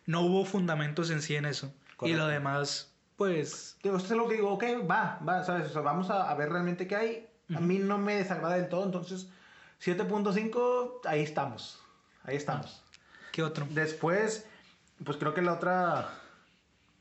no 0.06 0.22
hubo 0.22 0.46
fundamentos 0.46 1.10
en 1.12 1.22
sí 1.22 1.36
en 1.36 1.46
eso. 1.46 1.74
Y 2.02 2.14
lo 2.14 2.28
demás, 2.28 2.94
pues 3.18 3.78
digo, 3.84 3.98
usted 3.98 4.16
lo 4.16 4.30
digo, 4.30 4.52
ok, 4.52 4.64
va, 4.90 5.20
va, 5.28 5.44
sabes, 5.44 5.68
o 5.68 5.74
sea, 5.74 5.82
vamos 5.82 6.10
a, 6.10 6.34
ver 6.36 6.50
realmente 6.50 6.88
qué 6.88 6.96
hay. 6.96 7.30
A 7.56 7.60
mí 7.60 7.80
no 7.80 7.98
me 7.98 8.16
desagrada 8.16 8.56
del 8.56 8.70
todo, 8.70 8.86
entonces 8.86 9.28
7.5 9.84 11.02
ahí 11.06 11.22
estamos. 11.22 11.82
Ahí 12.24 12.36
estamos. 12.36 12.84
¿Qué 13.32 13.44
otro? 13.44 13.68
Después, 13.72 14.46
pues 15.04 15.18
creo 15.18 15.34
que 15.34 15.42
la 15.42 15.54
otra 15.54 16.10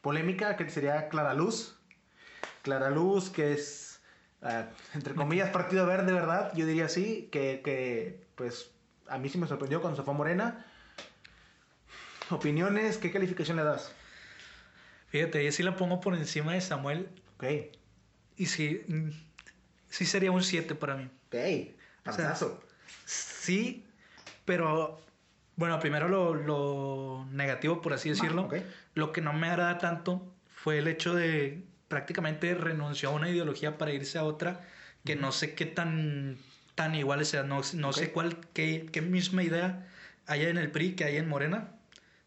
polémica 0.01 0.57
que 0.57 0.69
sería 0.71 1.09
Clara 1.09 1.35
Luz 1.35 1.77
Clara 2.67 2.91
Luz, 2.91 3.31
que 3.31 3.53
es, 3.53 4.01
ah, 4.43 4.65
entre 4.93 5.15
comillas, 5.15 5.51
Partido 5.51 5.87
Verde, 5.87 6.13
¿verdad? 6.13 6.53
Yo 6.57 6.67
diría 6.67 6.87
así, 6.87 7.29
que, 7.31 7.63
que, 7.65 8.27
pues 8.35 8.73
a 9.07 9.19
mí 9.19 9.29
sí 9.29 9.39
me 9.39 9.47
sorprendió 9.47 9.81
cuando 9.81 9.97
se 9.97 10.03
fue 10.03 10.15
Morena. 10.15 10.67
Opiniones, 12.29 12.99
¿qué 12.99 13.13
calificación 13.13 13.57
le 13.57 13.63
das? 13.63 13.93
Fíjate, 15.09 15.45
yo 15.45 15.53
sí 15.53 15.63
la 15.63 15.77
pongo 15.77 16.01
por 16.01 16.15
encima 16.15 16.55
de 16.55 16.61
Samuel. 16.61 17.09
Ok. 17.37 17.45
Y 18.37 18.47
sí, 18.47 18.83
mm, 18.89 19.11
sí 19.89 20.05
sería 20.05 20.31
un 20.31 20.43
7 20.43 20.75
para 20.75 20.97
mí. 20.97 21.09
Ok, 21.27 21.37
pasazo. 22.03 22.63
sí, 23.05 23.85
pero 24.45 25.01
bueno, 25.57 25.81
primero 25.81 26.09
lo, 26.09 26.35
lo 26.35 27.27
negativo, 27.33 27.81
por 27.81 27.95
así 27.95 28.11
decirlo. 28.11 28.49
Lo 28.95 29.13
que 29.13 29.21
no 29.21 29.33
me 29.33 29.49
agrada 29.49 29.79
tanto 29.79 30.35
fue 30.49 30.79
el 30.79 30.89
hecho 30.89 31.15
de 31.15 31.65
prácticamente 31.89 32.55
renunció 32.55 33.11
a 33.11 33.13
una 33.13 33.31
ideología 33.31 33.79
para 33.79 33.93
irse 33.93 34.19
a 34.19 34.25
otra 34.25 34.61
que 35.05 35.17
no 35.17 35.33
sé 35.33 35.55
qué 35.55 35.67
tan, 35.67 36.37
tan 36.75 36.95
igual 36.95 37.25
sea, 37.25 37.45
no, 37.45 37.63
no 37.75 37.93
sé 37.93 38.11
cuál, 38.11 38.39
qué, 38.53 38.87
qué, 38.93 39.01
misma 39.01 39.45
idea 39.45 39.87
haya 40.27 40.49
en 40.49 40.59
el 40.59 40.71
PRI 40.71 40.97
que 40.97 41.05
hay 41.05 41.17
en 41.17 41.29
Morena, 41.29 41.76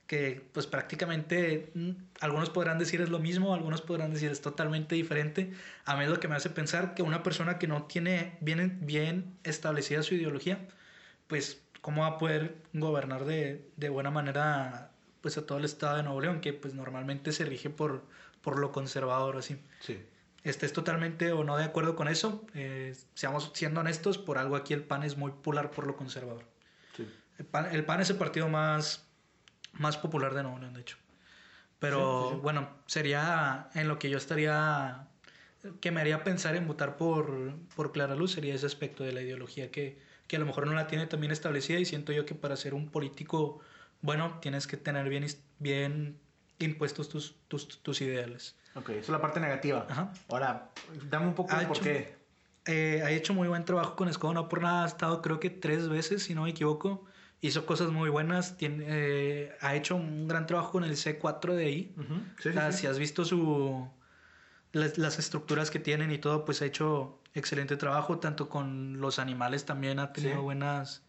que 0.10 0.42
pues 0.52 0.66
prácticamente 0.66 1.72
mm, 1.76 1.92
algunos 2.20 2.50
podrán 2.50 2.80
decir 2.80 3.00
es 3.00 3.10
lo 3.10 3.20
mismo, 3.20 3.54
algunos 3.54 3.82
podrán 3.82 4.12
decir 4.12 4.32
es 4.32 4.42
totalmente 4.42 4.96
diferente. 4.96 5.54
A 5.86 5.96
mí 5.96 6.04
es 6.04 6.10
lo 6.10 6.20
que 6.20 6.28
me 6.28 6.36
hace 6.36 6.50
pensar 6.50 6.96
que 6.96 7.04
una 7.04 7.22
persona 7.22 7.60
que 7.60 7.68
no 7.68 7.84
tiene 7.84 8.36
bien, 8.42 8.80
bien 8.82 9.38
establecida 9.44 10.02
su 10.02 10.16
ideología, 10.16 10.68
pues 11.28 11.62
cómo 11.82 12.02
va 12.02 12.08
a 12.08 12.18
poder 12.18 12.58
gobernar 12.74 13.26
de, 13.26 13.70
de 13.78 13.90
buena 13.90 14.10
manera 14.10 14.92
pues 15.22 15.38
a 15.38 15.46
todo 15.46 15.60
el 15.60 15.66
estado 15.66 15.98
de 15.98 16.04
Nuevo 16.04 16.22
León, 16.22 16.42
que 16.42 16.54
pues 16.54 16.74
normalmente 16.74 17.32
se 17.32 17.46
rige 17.46 17.70
por 17.70 18.04
por 18.42 18.60
lo 18.60 18.72
conservador, 18.72 19.38
así. 19.38 19.62
Sí. 19.80 20.04
Estés 20.44 20.74
totalmente 20.74 21.32
o 21.34 21.44
no 21.44 21.58
de 21.58 21.66
acuerdo 21.66 21.96
con 21.96 22.08
eso, 22.08 22.46
eh, 22.54 22.96
seamos 23.14 23.52
siendo 23.54 23.82
honestos, 23.82 24.18
por 24.18 24.38
algo 24.38 24.56
aquí 24.56 24.74
el 24.74 24.84
PAN 24.84 25.04
es 25.04 25.18
muy 25.18 25.32
popular 25.32 25.70
por 25.70 25.86
lo 25.86 25.98
conservador. 25.98 26.46
Sí. 26.96 27.08
El, 27.38 27.46
PAN, 27.46 28.02
es 28.02 28.10
el 28.10 28.16
partido 28.16 28.48
más, 28.48 29.06
más 29.74 29.98
popular 29.98 30.34
de 30.34 30.44
Nuevo 30.44 30.60
León, 30.60 30.74
de 30.74 30.82
hecho. 30.82 30.98
Pero 31.80 32.40
bueno, 32.42 32.70
sería 32.88 33.70
en 33.74 33.88
lo 33.88 34.00
que 34.00 34.10
yo 34.10 34.18
estaría, 34.18 35.08
que 35.80 35.92
me 35.92 36.02
haría 36.02 36.24
pensar 36.24 36.56
en 36.56 36.68
votar 36.68 36.98
por, 36.98 37.56
por 37.76 37.92
Clara 37.94 38.16
Luz, 38.16 38.34
sería 38.34 38.54
ese 38.54 38.66
aspecto 38.66 39.04
de 39.04 39.14
la 39.14 39.22
ideología 39.22 39.72
que, 39.72 39.98
que 40.28 40.36
a 40.36 40.40
lo 40.40 40.46
mejor 40.46 40.68
no 40.68 40.74
la 40.74 40.88
tiene 40.88 41.08
también 41.08 41.32
establecida 41.32 41.80
y 41.80 41.86
siento 41.86 42.12
yo 42.12 42.26
que 42.26 42.36
para 42.36 42.58
ser 42.58 42.74
un 42.74 42.90
político 42.90 43.62
bueno 44.02 44.40
tienes 44.42 44.68
que 44.68 44.78
tener 44.78 45.08
bien, 45.08 45.26
bien 45.60 46.20
impuestos 46.60 47.08
tus, 47.08 47.36
tus, 47.48 47.82
tus 47.82 48.02
ideales. 48.02 48.56
Ok, 48.76 48.90
eso 48.90 49.00
es 49.00 49.10
la 49.10 49.22
parte 49.22 49.40
negativa. 49.40 49.88
Ajá. 49.90 50.12
Ahora, 50.30 50.70
dame 51.10 51.28
un 51.28 51.34
poco 51.34 51.56
de 51.56 51.66
por 51.66 51.80
qué. 51.80 52.18
Eh, 52.66 53.02
ha 53.04 53.10
hecho 53.10 53.34
muy 53.34 53.48
buen 53.48 53.66
trabajo 53.66 53.96
con 53.96 54.10
Escobar, 54.10 54.36
no 54.36 54.50
por 54.50 54.62
nada, 54.62 54.84
ha 54.84 54.88
estado 54.88 55.22
creo 55.22 55.40
que 55.40 55.50
tres 55.50 55.88
veces, 55.90 56.24
si 56.24 56.36
no 56.36 56.44
me 56.44 56.50
equivoco. 56.52 57.06
Hizo 57.42 57.66
cosas 57.66 57.90
muy 57.90 58.10
buenas, 58.10 58.58
tiene, 58.58 58.86
eh, 58.88 59.56
ha 59.62 59.76
hecho 59.76 59.96
un 59.96 60.28
gran 60.28 60.46
trabajo 60.46 60.74
con 60.74 60.84
el 60.84 60.98
C4 60.98 61.54
de 61.56 61.66
ahí. 61.66 61.96
sí, 62.40 62.50
Si 62.72 62.88
has 62.88 63.00
visto 63.00 63.24
su, 63.24 63.90
las, 64.74 64.98
las, 64.98 65.20
estructuras 65.20 65.72
que 65.72 65.80
tienen 65.80 66.12
y 66.12 66.18
todo, 66.18 66.44
pues 66.44 66.62
ha 66.62 66.66
hecho 66.66 67.20
excelente 67.34 67.78
trabajo, 67.78 68.20
tanto 68.20 68.50
con 68.50 69.00
los 69.00 69.20
animales 69.20 69.66
también 69.66 70.00
ha 70.00 70.12
tenido 70.12 70.42
buenas, 70.42 71.04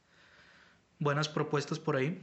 buenas 0.99 1.29
propuestas 1.29 1.79
por 1.79 1.97
ahí. 1.97 2.23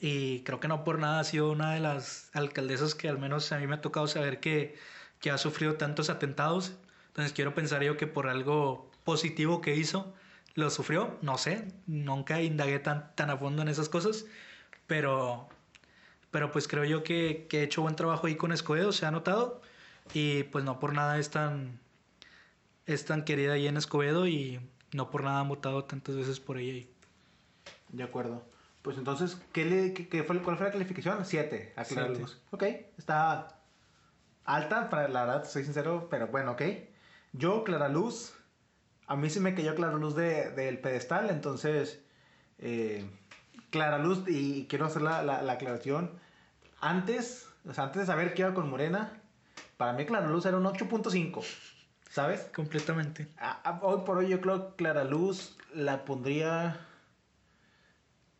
Y 0.00 0.40
creo 0.40 0.58
que 0.58 0.68
no 0.68 0.82
por 0.84 0.98
nada 0.98 1.20
ha 1.20 1.24
sido 1.24 1.50
una 1.50 1.74
de 1.74 1.80
las 1.80 2.30
alcaldesas 2.34 2.94
que 2.94 3.08
al 3.08 3.18
menos 3.18 3.52
a 3.52 3.58
mí 3.58 3.66
me 3.66 3.76
ha 3.76 3.80
tocado 3.80 4.08
saber 4.08 4.40
que, 4.40 4.76
que 5.20 5.30
ha 5.30 5.38
sufrido 5.38 5.74
tantos 5.74 6.10
atentados. 6.10 6.72
Entonces 7.08 7.32
quiero 7.32 7.54
pensar 7.54 7.82
yo 7.82 7.96
que 7.96 8.06
por 8.06 8.28
algo 8.28 8.90
positivo 9.04 9.60
que 9.60 9.76
hizo, 9.76 10.12
lo 10.54 10.70
sufrió. 10.70 11.18
No 11.22 11.38
sé, 11.38 11.68
nunca 11.86 12.40
indagué 12.42 12.78
tan, 12.78 13.14
tan 13.14 13.30
a 13.30 13.36
fondo 13.36 13.62
en 13.62 13.68
esas 13.68 13.88
cosas. 13.88 14.26
Pero, 14.86 15.48
pero 16.30 16.50
pues 16.52 16.68
creo 16.68 16.84
yo 16.84 17.02
que, 17.02 17.46
que 17.48 17.60
he 17.60 17.62
hecho 17.64 17.82
buen 17.82 17.96
trabajo 17.96 18.26
ahí 18.26 18.36
con 18.36 18.52
Escobedo, 18.52 18.92
se 18.92 19.06
ha 19.06 19.10
notado. 19.10 19.62
Y 20.14 20.44
pues 20.44 20.64
no 20.64 20.78
por 20.78 20.92
nada 20.92 21.18
es 21.18 21.30
tan, 21.30 21.80
es 22.86 23.04
tan 23.04 23.24
querida 23.24 23.54
ahí 23.54 23.66
en 23.66 23.76
Escobedo 23.76 24.26
y 24.26 24.60
no 24.92 25.10
por 25.10 25.24
nada 25.24 25.40
ha 25.40 25.44
mutado 25.44 25.84
tantas 25.84 26.16
veces 26.16 26.40
por 26.40 26.58
ella. 26.58 26.86
De 27.90 28.02
acuerdo. 28.02 28.42
Pues 28.82 28.98
entonces, 28.98 29.40
¿qué 29.52 29.64
le, 29.64 29.94
qué, 29.94 30.24
fue, 30.24 30.42
¿cuál 30.42 30.56
fue 30.56 30.66
la 30.66 30.72
calificación? 30.72 31.24
7 31.24 31.74
a 31.76 31.84
Clara 31.84 32.08
Luz. 32.08 32.40
Ok, 32.50 32.64
está 32.98 33.60
alta, 34.44 34.90
para 34.90 35.08
la 35.08 35.24
verdad, 35.24 35.48
soy 35.48 35.64
sincero, 35.64 36.08
pero 36.10 36.26
bueno, 36.26 36.52
ok. 36.52 36.62
Yo, 37.32 37.62
Clara 37.62 37.88
Luz, 37.88 38.34
a 39.12 39.16
mí 39.16 39.28
sí 39.28 39.40
me 39.40 39.54
cayó 39.54 39.74
Clara 39.74 39.98
Luz 39.98 40.16
del 40.16 40.56
de, 40.56 40.72
pedestal, 40.82 41.28
entonces, 41.28 42.00
eh, 42.58 43.04
Clara 43.68 43.98
Luz, 43.98 44.24
y 44.26 44.64
quiero 44.68 44.86
hacer 44.86 45.02
la, 45.02 45.22
la, 45.22 45.52
aclaración, 45.52 46.12
antes, 46.80 47.46
o 47.68 47.74
sea, 47.74 47.84
antes 47.84 48.00
de 48.00 48.06
saber 48.06 48.32
qué 48.32 48.40
iba 48.40 48.54
con 48.54 48.70
Morena, 48.70 49.20
para 49.76 49.92
mí 49.92 50.06
Clara 50.06 50.28
Luz 50.28 50.46
era 50.46 50.56
un 50.56 50.64
8.5, 50.64 51.44
¿sabes? 52.08 52.48
Completamente. 52.54 53.28
hoy 53.82 54.00
por 54.06 54.16
hoy 54.16 54.30
yo 54.30 54.40
creo 54.40 54.70
que 54.70 54.76
Clara 54.76 55.04
Luz 55.04 55.58
la 55.74 56.06
pondría 56.06 56.80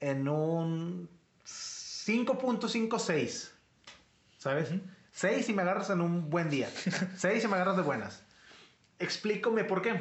en 0.00 0.26
un 0.26 1.10
5.56, 1.44 3.50
¿sabes? 4.38 4.70
6 5.10 5.44
si 5.44 5.52
me 5.52 5.60
agarras 5.60 5.90
en 5.90 6.00
un 6.00 6.30
buen 6.30 6.48
día, 6.48 6.70
6 7.18 7.42
si 7.42 7.46
me 7.46 7.56
agarras 7.56 7.76
de 7.76 7.82
buenas. 7.82 8.24
Explícame 8.98 9.64
por 9.64 9.82
qué. 9.82 10.00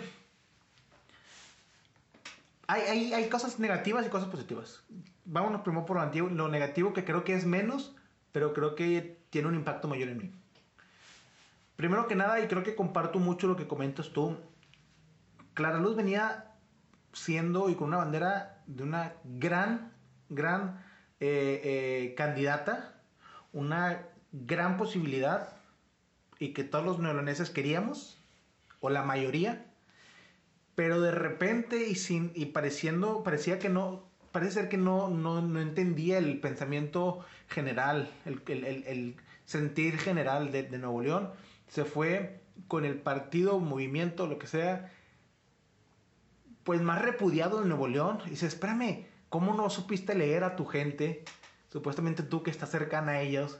Hay, 2.71 3.27
cosas 3.27 3.59
negativas 3.59 4.05
y 4.05 4.09
cosas 4.09 4.29
positivas. 4.29 4.81
Vámonos 5.25 5.61
primero 5.61 5.85
por 5.85 5.97
lo, 5.97 6.29
lo 6.29 6.47
negativo, 6.47 6.93
que 6.93 7.03
creo 7.03 7.25
que 7.25 7.33
es 7.33 7.45
menos, 7.45 7.97
pero 8.31 8.53
creo 8.53 8.75
que 8.75 9.25
tiene 9.29 9.49
un 9.49 9.55
impacto 9.55 9.89
mayor 9.89 10.07
en 10.07 10.17
mí. 10.17 10.31
Primero 11.75 12.07
que 12.07 12.15
nada, 12.15 12.39
y 12.39 12.47
creo 12.47 12.63
que 12.63 12.73
comparto 12.75 13.19
mucho 13.19 13.47
lo 13.47 13.57
que 13.57 13.67
comentas 13.67 14.11
tú, 14.13 14.37
Clara 15.53 15.79
Luz 15.79 15.97
venía 15.97 16.53
siendo 17.11 17.69
y 17.69 17.75
con 17.75 17.89
una 17.89 17.97
bandera 17.97 18.63
de 18.67 18.83
una 18.83 19.15
gran, 19.25 19.91
gran 20.29 20.81
eh, 21.19 21.59
eh, 21.65 22.15
candidata, 22.15 23.01
una 23.51 24.07
gran 24.31 24.77
posibilidad 24.77 25.57
y 26.39 26.53
que 26.53 26.63
todos 26.63 26.85
los 26.85 26.99
neoloneses 26.99 27.49
queríamos, 27.49 28.17
o 28.79 28.89
la 28.89 29.03
mayoría, 29.03 29.70
pero 30.75 31.01
de 31.01 31.11
repente 31.11 31.87
y, 31.87 31.95
sin, 31.95 32.31
y 32.35 32.47
pareciendo, 32.47 33.23
parecía 33.23 33.59
que 33.59 33.69
no, 33.69 34.03
parece 34.31 34.53
ser 34.53 34.69
que 34.69 34.77
no, 34.77 35.09
no, 35.09 35.41
no 35.41 35.61
entendía 35.61 36.17
el 36.17 36.39
pensamiento 36.39 37.25
general, 37.47 38.09
el, 38.25 38.41
el, 38.47 38.83
el 38.85 39.15
sentir 39.45 39.97
general 39.97 40.51
de, 40.51 40.63
de 40.63 40.77
Nuevo 40.77 41.01
León, 41.01 41.31
se 41.67 41.85
fue 41.85 42.41
con 42.67 42.85
el 42.85 42.95
partido, 42.99 43.59
movimiento, 43.59 44.27
lo 44.27 44.39
que 44.39 44.47
sea, 44.47 44.91
pues 46.63 46.81
más 46.81 47.01
repudiado 47.01 47.61
en 47.61 47.69
Nuevo 47.69 47.87
León. 47.87 48.19
Y 48.25 48.31
dice, 48.31 48.47
espérame, 48.47 49.05
¿cómo 49.29 49.53
no 49.53 49.69
supiste 49.69 50.15
leer 50.15 50.43
a 50.43 50.55
tu 50.55 50.65
gente? 50.65 51.23
Supuestamente 51.69 52.23
tú 52.23 52.43
que 52.43 52.51
estás 52.51 52.69
cercana 52.69 53.13
a 53.13 53.21
ellos. 53.21 53.59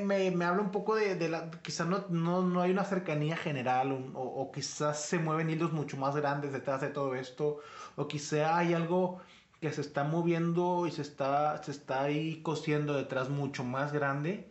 Me, 0.00 0.30
me 0.30 0.44
habla 0.44 0.62
un 0.62 0.70
poco 0.70 0.94
de, 0.94 1.28
la... 1.28 1.50
Quizás 1.62 1.86
no, 1.86 2.06
no, 2.08 2.42
no, 2.42 2.60
hay 2.60 2.70
una 2.70 2.84
cercanía 2.84 3.36
general 3.36 3.92
o, 3.92 4.20
o, 4.20 4.52
quizás 4.52 5.02
se 5.04 5.18
mueven 5.18 5.50
hilos 5.50 5.72
mucho 5.72 5.96
más 5.96 6.16
grandes 6.16 6.52
detrás 6.52 6.80
de 6.80 6.88
todo 6.88 7.14
esto. 7.14 7.60
O 7.96 8.08
quizá 8.08 8.56
hay 8.58 8.74
algo 8.74 9.20
que 9.60 9.72
se 9.72 9.80
está 9.80 10.04
moviendo 10.04 10.86
y 10.86 10.90
se 10.92 11.02
está, 11.02 11.62
se 11.62 11.70
está 11.72 12.02
ahí 12.02 12.42
cosiendo 12.42 12.94
detrás 12.94 13.28
mucho 13.30 13.64
más 13.64 13.92
grande. 13.92 14.50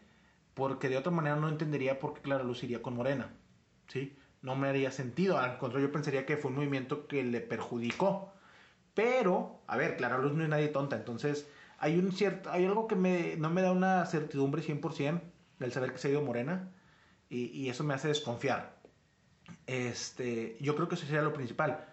Porque 0.54 0.90
de 0.90 0.98
otra 0.98 1.12
manera 1.12 1.36
no 1.36 1.50
entendería 1.50 2.00
por 2.00 2.14
qué 2.14 2.22
Clara 2.22 2.44
Luz 2.44 2.64
iría 2.64 2.82
con 2.82 2.96
Morena. 2.96 3.34
¿Sí? 3.88 4.18
no 4.42 4.56
me 4.56 4.70
haría 4.70 4.92
sentido. 4.92 5.38
Al 5.38 5.58
contrario, 5.58 5.88
yo 5.88 5.94
pensaría 5.94 6.26
que 6.26 6.38
fue 6.38 6.52
un 6.52 6.58
movimiento 6.58 7.08
que 7.08 7.24
le 7.24 7.42
perjudicó. 7.42 8.34
Pero, 8.94 9.62
a 9.68 9.78
ver, 9.78 9.98
Clara 9.98 10.18
Luz 10.18 10.34
no 10.34 10.44
es 10.44 10.50
nadie 10.50 10.70
tonta, 10.70 10.96
entonces 10.96 11.48
hay 11.80 11.98
un 11.98 12.12
cierto, 12.12 12.52
hay 12.52 12.66
algo 12.66 12.88
que 12.88 12.96
me, 12.96 13.36
no 13.38 13.50
me 13.50 13.62
da 13.62 13.72
una 13.72 14.06
certidumbre 14.06 14.62
100% 14.62 15.22
del 15.60 15.72
saber 15.72 15.92
que 15.92 15.98
se 15.98 16.08
ha 16.08 16.12
ido 16.12 16.22
Morena 16.22 16.72
y, 17.30 17.70
eso 17.70 17.84
me 17.84 17.94
hace 17.94 18.08
desconfiar. 18.08 18.78
Este, 19.66 20.58
yo 20.62 20.76
creo 20.76 20.88
que 20.88 20.96
eso 20.96 21.06
sería 21.06 21.22
lo 21.22 21.34
principal. 21.34 21.86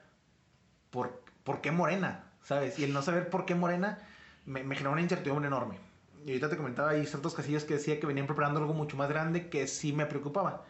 ¿Por, 0.91 1.23
¿por 1.43 1.61
qué 1.61 1.73
Morena? 1.73 2.33
¿Sabes? 2.43 2.79
Y 2.79 2.85
el 2.85 2.93
no 2.93 3.03
saber 3.03 3.31
por 3.31 3.45
qué 3.45 3.55
Morena 3.55 3.99
me, 4.47 4.63
me 4.63 4.77
generó 4.77 4.93
una 4.93 5.03
incertidumbre 5.03 5.49
enorme. 5.49 5.79
Y 6.25 6.31
ahorita 6.31 6.51
te 6.51 6.57
comentaba, 6.57 6.91
hay 6.91 7.07
ciertos 7.07 7.35
casillas 7.35 7.65
que 7.65 7.75
decía 7.75 8.01
que 8.01 8.07
venían 8.07 8.27
preparando 8.27 8.61
algo 8.61 8.75
mucho 8.75 8.97
más 8.97 9.09
grande 9.09 9.49
que 9.49 9.67
sí 9.67 9.93
me 9.93 10.07
preocupaba. 10.07 10.65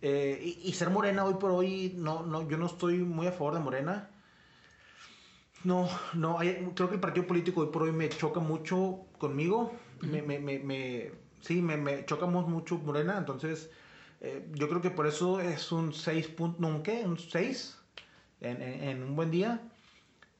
Eh, 0.00 0.58
y, 0.62 0.72
ser 0.74 0.90
morena 0.90 1.24
hoy 1.24 1.34
por 1.34 1.50
hoy, 1.50 1.94
no, 1.96 2.22
no, 2.22 2.48
yo 2.48 2.56
no 2.56 2.66
estoy 2.66 2.98
muy 2.98 3.26
a 3.26 3.32
favor 3.32 3.54
de 3.54 3.60
morena. 3.60 4.10
No, 5.64 5.88
no, 6.14 6.38
creo 6.38 6.88
que 6.88 6.94
el 6.94 7.00
partido 7.00 7.26
político 7.26 7.62
hoy 7.62 7.68
por 7.72 7.82
hoy 7.82 7.92
me 7.92 8.08
choca 8.08 8.40
mucho 8.40 9.06
conmigo. 9.18 9.72
me, 10.00 10.22
me, 10.22 10.38
me, 10.38 11.12
sí, 11.40 11.60
me, 11.60 11.76
me 11.76 12.04
chocamos 12.04 12.48
mucho 12.48 12.78
morena. 12.78 13.18
Entonces, 13.18 13.70
eh, 14.20 14.48
yo 14.52 14.68
creo 14.68 14.80
que 14.80 14.90
por 14.90 15.06
eso 15.06 15.40
es 15.40 15.72
un 15.72 15.92
6 15.92 16.28
puntos, 16.28 16.60
no. 16.60 16.68
Un 16.68 17.18
6 17.18 17.78
en, 18.40 18.62
en, 18.62 19.02
un 19.02 19.16
buen 19.16 19.30
día. 19.30 19.60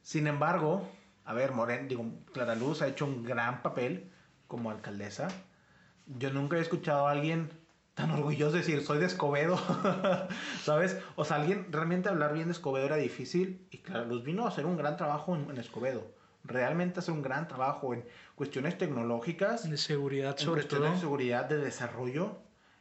Sin 0.02 0.26
embargo, 0.26 0.88
a 1.24 1.34
ver, 1.34 1.52
Morena, 1.52 1.86
digo, 1.86 2.06
Clara 2.32 2.54
Luz 2.54 2.82
ha 2.82 2.88
hecho 2.88 3.04
un 3.04 3.24
gran 3.24 3.62
papel 3.62 4.10
como 4.46 4.70
alcaldesa. 4.70 5.28
Yo 6.06 6.32
nunca 6.32 6.56
he 6.56 6.60
escuchado 6.60 7.06
a 7.06 7.10
alguien 7.10 7.50
tan 7.98 8.12
orgulloso 8.12 8.52
de 8.52 8.58
decir, 8.58 8.80
soy 8.84 8.98
de 8.98 9.06
Escobedo, 9.06 9.58
¿sabes? 10.62 10.96
O 11.16 11.24
sea, 11.24 11.38
alguien, 11.38 11.66
realmente 11.72 12.08
hablar 12.08 12.32
bien 12.32 12.46
de 12.46 12.52
Escobedo 12.52 12.86
era 12.86 12.94
difícil 12.94 13.66
y 13.72 13.78
claro, 13.78 14.04
Luz 14.04 14.22
vino 14.22 14.44
a 14.44 14.48
hacer 14.50 14.66
un 14.66 14.76
gran 14.76 14.96
trabajo 14.96 15.34
en, 15.34 15.58
Escobedo. 15.58 16.06
Realmente 16.44 17.00
hacer 17.00 17.12
un 17.12 17.22
gran 17.22 17.48
trabajo 17.48 17.92
en 17.92 18.04
cuestiones 18.36 18.78
tecnológicas. 18.78 19.68
De 19.68 19.76
seguridad, 19.76 20.36
en 20.38 20.44
sobre 20.44 20.62
todo. 20.62 20.88
De 20.88 20.96
seguridad, 20.96 21.46
de 21.46 21.58
desarrollo. 21.58 22.38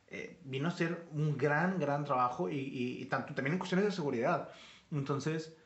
Eh, 0.10 0.39
vino 0.43 0.67
a 0.67 0.71
hacer 0.71 1.08
un 1.12 1.36
gran, 1.36 1.80
gran 1.80 2.06
trabajo 2.06 2.47
y, 2.47 2.60
y, 2.60 3.06
tanto 3.06 3.34
también 3.34 3.53
en 3.53 3.60
cuestiones 3.60 3.88
de 3.88 3.91
seguridad. 3.91 4.49
Entonces, 4.91 5.58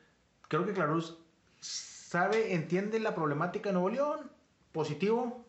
creo 0.48 0.64
que 0.64 0.72
Clarus 0.72 1.18
sabe, 1.60 2.54
entiende 2.54 2.98
la 3.00 3.14
problemática 3.14 3.68
de 3.68 3.74
Nuevo 3.74 3.90
León, 3.90 4.30
positivo, 4.72 5.44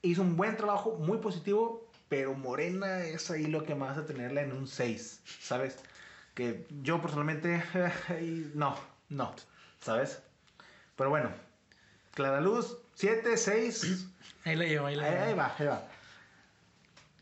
hizo 0.00 0.22
un 0.22 0.36
buen 0.36 0.56
trabajo, 0.56 0.96
muy 1.00 1.18
positivo, 1.18 1.83
pero 2.14 2.32
Morena 2.34 3.00
es 3.00 3.28
ahí 3.32 3.46
lo 3.48 3.64
que 3.64 3.74
más 3.74 3.98
a 3.98 4.06
tenerla 4.06 4.42
en 4.42 4.52
un 4.52 4.68
6, 4.68 5.20
¿sabes? 5.40 5.80
Que 6.34 6.64
yo 6.80 7.02
personalmente, 7.02 7.60
no, 8.54 8.78
no, 9.08 9.34
¿sabes? 9.80 10.22
Pero 10.94 11.10
bueno, 11.10 11.30
Clara 12.12 12.40
Luz, 12.40 12.78
7, 12.94 13.36
6. 13.36 14.06
Ahí 14.44 14.54
la 14.54 14.64
llevo, 14.64 14.86
ahí 14.86 14.94
la 14.94 15.10
llevo. 15.10 15.24
Ahí, 15.24 15.34
va, 15.34 15.54
ahí 15.58 15.66
va. 15.66 15.82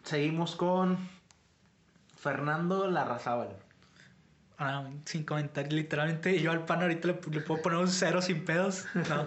Seguimos 0.02 0.56
con 0.56 0.98
Fernando 2.18 2.90
Larrazábal. 2.90 3.56
Ah, 4.58 4.84
sin 5.06 5.24
comentar, 5.24 5.72
literalmente 5.72 6.38
yo 6.38 6.50
al 6.50 6.66
pan 6.66 6.82
ahorita 6.82 7.08
le, 7.08 7.14
puedo 7.14 7.62
poner 7.62 7.78
un 7.78 7.88
0 7.88 8.20
sin 8.20 8.44
pedos. 8.44 8.84
No. 8.94 9.26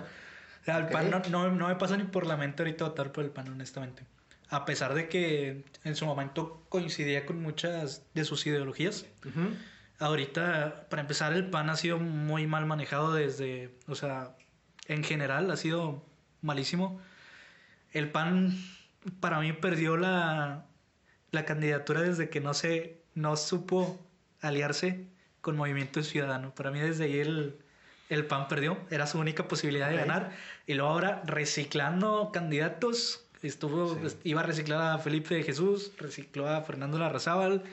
Al 0.72 0.90
pan 0.90 1.10
no, 1.10 1.20
no, 1.30 1.50
no, 1.50 1.68
me 1.70 1.76
pasa 1.76 1.98
ni 1.98 2.04
por 2.04 2.28
la 2.28 2.38
mente 2.38 2.62
ahorita 2.62 2.84
votar 2.84 3.12
por 3.12 3.24
el 3.24 3.32
pan, 3.32 3.48
honestamente 3.48 4.06
a 4.50 4.66
pesar 4.66 4.94
de 4.94 5.10
que 5.10 5.64
en 5.84 5.96
su 5.96 6.06
momento 6.06 6.66
coincidía 6.70 7.26
con 7.26 7.42
muchas 7.42 8.06
de 8.14 8.26
sus 8.26 8.46
ideologías. 8.46 9.06
Ahorita, 9.98 10.88
para 10.90 11.02
empezar, 11.02 11.34
el 11.34 11.50
PAN 11.50 11.70
ha 11.70 11.78
sido 11.78 12.00
muy 12.00 12.48
mal 12.48 12.66
manejado 12.66 13.14
desde, 13.14 13.78
o 13.88 13.96
sea, 13.96 14.36
en 14.88 15.04
general 15.04 15.50
ha 15.52 15.58
sido 15.58 16.06
malísimo. 16.42 17.00
El 17.92 18.12
PAN 18.12 18.58
para 19.20 19.40
mí 19.40 19.54
perdió 19.54 19.98
la, 19.98 20.66
la 21.32 21.46
candidatura 21.46 22.02
desde 22.02 22.30
que 22.30 22.42
no 22.42 22.54
se 22.54 23.02
no 23.14 23.38
supo 23.38 24.06
aliarse 24.42 25.08
con 25.42 25.56
Movimiento 25.56 26.04
Ciudadano. 26.04 26.54
Para 26.54 26.72
mí 26.72 26.80
desde 26.80 27.06
ahí 27.06 27.20
el, 27.20 27.58
el 28.10 28.26
PAN 28.26 28.48
perdió, 28.48 28.78
era 28.90 29.08
su 29.08 29.18
única 29.20 29.48
posibilidad 29.48 29.90
de 29.90 29.96
ganar. 29.96 30.32
Y 30.68 30.74
luego 30.74 30.92
ahora 30.92 31.24
reciclando 31.26 32.32
candidatos 32.34 33.25
Estuvo, 33.42 33.98
iba 34.24 34.42
a 34.42 34.44
reciclar 34.44 34.96
a 34.96 34.98
Felipe 34.98 35.36
de 35.36 35.44
Jesús, 35.44 35.92
recicló 35.98 36.48
a 36.48 36.62
Fernando 36.62 36.98
Larrazábal. 36.98 37.64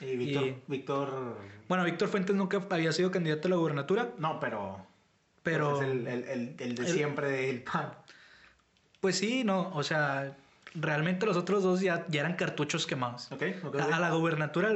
Y 0.00 0.16
Víctor, 0.16 0.54
Víctor... 0.66 1.38
Bueno, 1.68 1.84
Víctor 1.84 2.08
Fuentes 2.08 2.34
nunca 2.34 2.64
había 2.70 2.92
sido 2.92 3.10
candidato 3.10 3.48
a 3.48 3.50
la 3.50 3.56
gubernatura. 3.56 4.10
No, 4.18 4.40
pero... 4.40 4.86
Pero... 5.42 5.76
Pues 5.76 5.88
es 5.88 6.28
el, 6.28 6.56
el, 6.58 6.74
de 6.74 6.86
siempre 6.86 7.30
del 7.30 7.62
PAN. 7.62 7.92
Pues 9.00 9.16
sí, 9.16 9.44
no, 9.44 9.70
o 9.74 9.82
sea, 9.82 10.36
realmente 10.74 11.26
los 11.26 11.36
otros 11.36 11.62
dos 11.62 11.80
ya, 11.80 12.06
ya 12.08 12.20
eran 12.20 12.34
cartuchos 12.34 12.86
quemados. 12.86 13.30
Okay, 13.32 13.60
a, 13.78 13.98
la 13.98 14.10
gubernatura, 14.10 14.72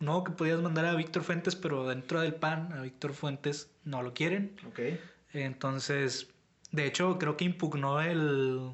no 0.00 0.24
que 0.24 0.32
podías 0.32 0.60
mandar 0.60 0.86
a 0.86 0.94
Víctor 0.94 1.22
Fuentes, 1.22 1.56
pero 1.56 1.86
dentro 1.86 2.20
del 2.20 2.34
PAN, 2.34 2.72
a 2.72 2.82
Víctor 2.82 3.12
Fuentes 3.12 3.70
no 3.84 4.02
lo 4.02 4.14
quieren. 4.14 4.56
Ok. 4.66 4.80
Entonces, 5.32 6.28
de 6.72 6.86
hecho, 6.86 7.18
creo 7.18 7.36
que 7.36 7.44
impugnó 7.44 8.00
el 8.00 8.72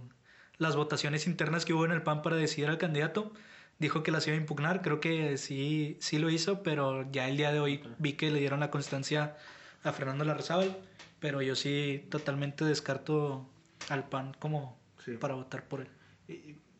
las 0.58 0.76
votaciones 0.76 1.26
internas 1.26 1.64
que 1.64 1.72
hubo 1.74 1.84
en 1.84 1.92
el 1.92 2.02
PAN 2.02 2.22
para 2.22 2.36
decidir 2.36 2.68
al 2.68 2.78
candidato. 2.78 3.32
Dijo 3.78 4.02
que 4.04 4.12
las 4.12 4.26
iba 4.28 4.36
a 4.36 4.40
impugnar, 4.40 4.82
creo 4.82 5.00
que 5.00 5.36
sí, 5.36 5.96
sí 6.00 6.18
lo 6.18 6.30
hizo, 6.30 6.62
pero 6.62 7.10
ya 7.10 7.28
el 7.28 7.36
día 7.36 7.52
de 7.52 7.58
hoy 7.60 7.82
vi 7.98 8.12
que 8.12 8.30
le 8.30 8.38
dieron 8.38 8.60
la 8.60 8.70
constancia 8.70 9.36
a 9.82 9.92
Fernando 9.92 10.24
Larrazábal, 10.24 10.76
pero 11.18 11.42
yo 11.42 11.56
sí 11.56 12.06
totalmente 12.08 12.64
descarto 12.64 13.48
al 13.88 14.04
PAN 14.08 14.34
como 14.38 14.78
Sí. 15.04 15.12
para 15.18 15.34
votar 15.34 15.64
por 15.64 15.80
él. 15.82 15.88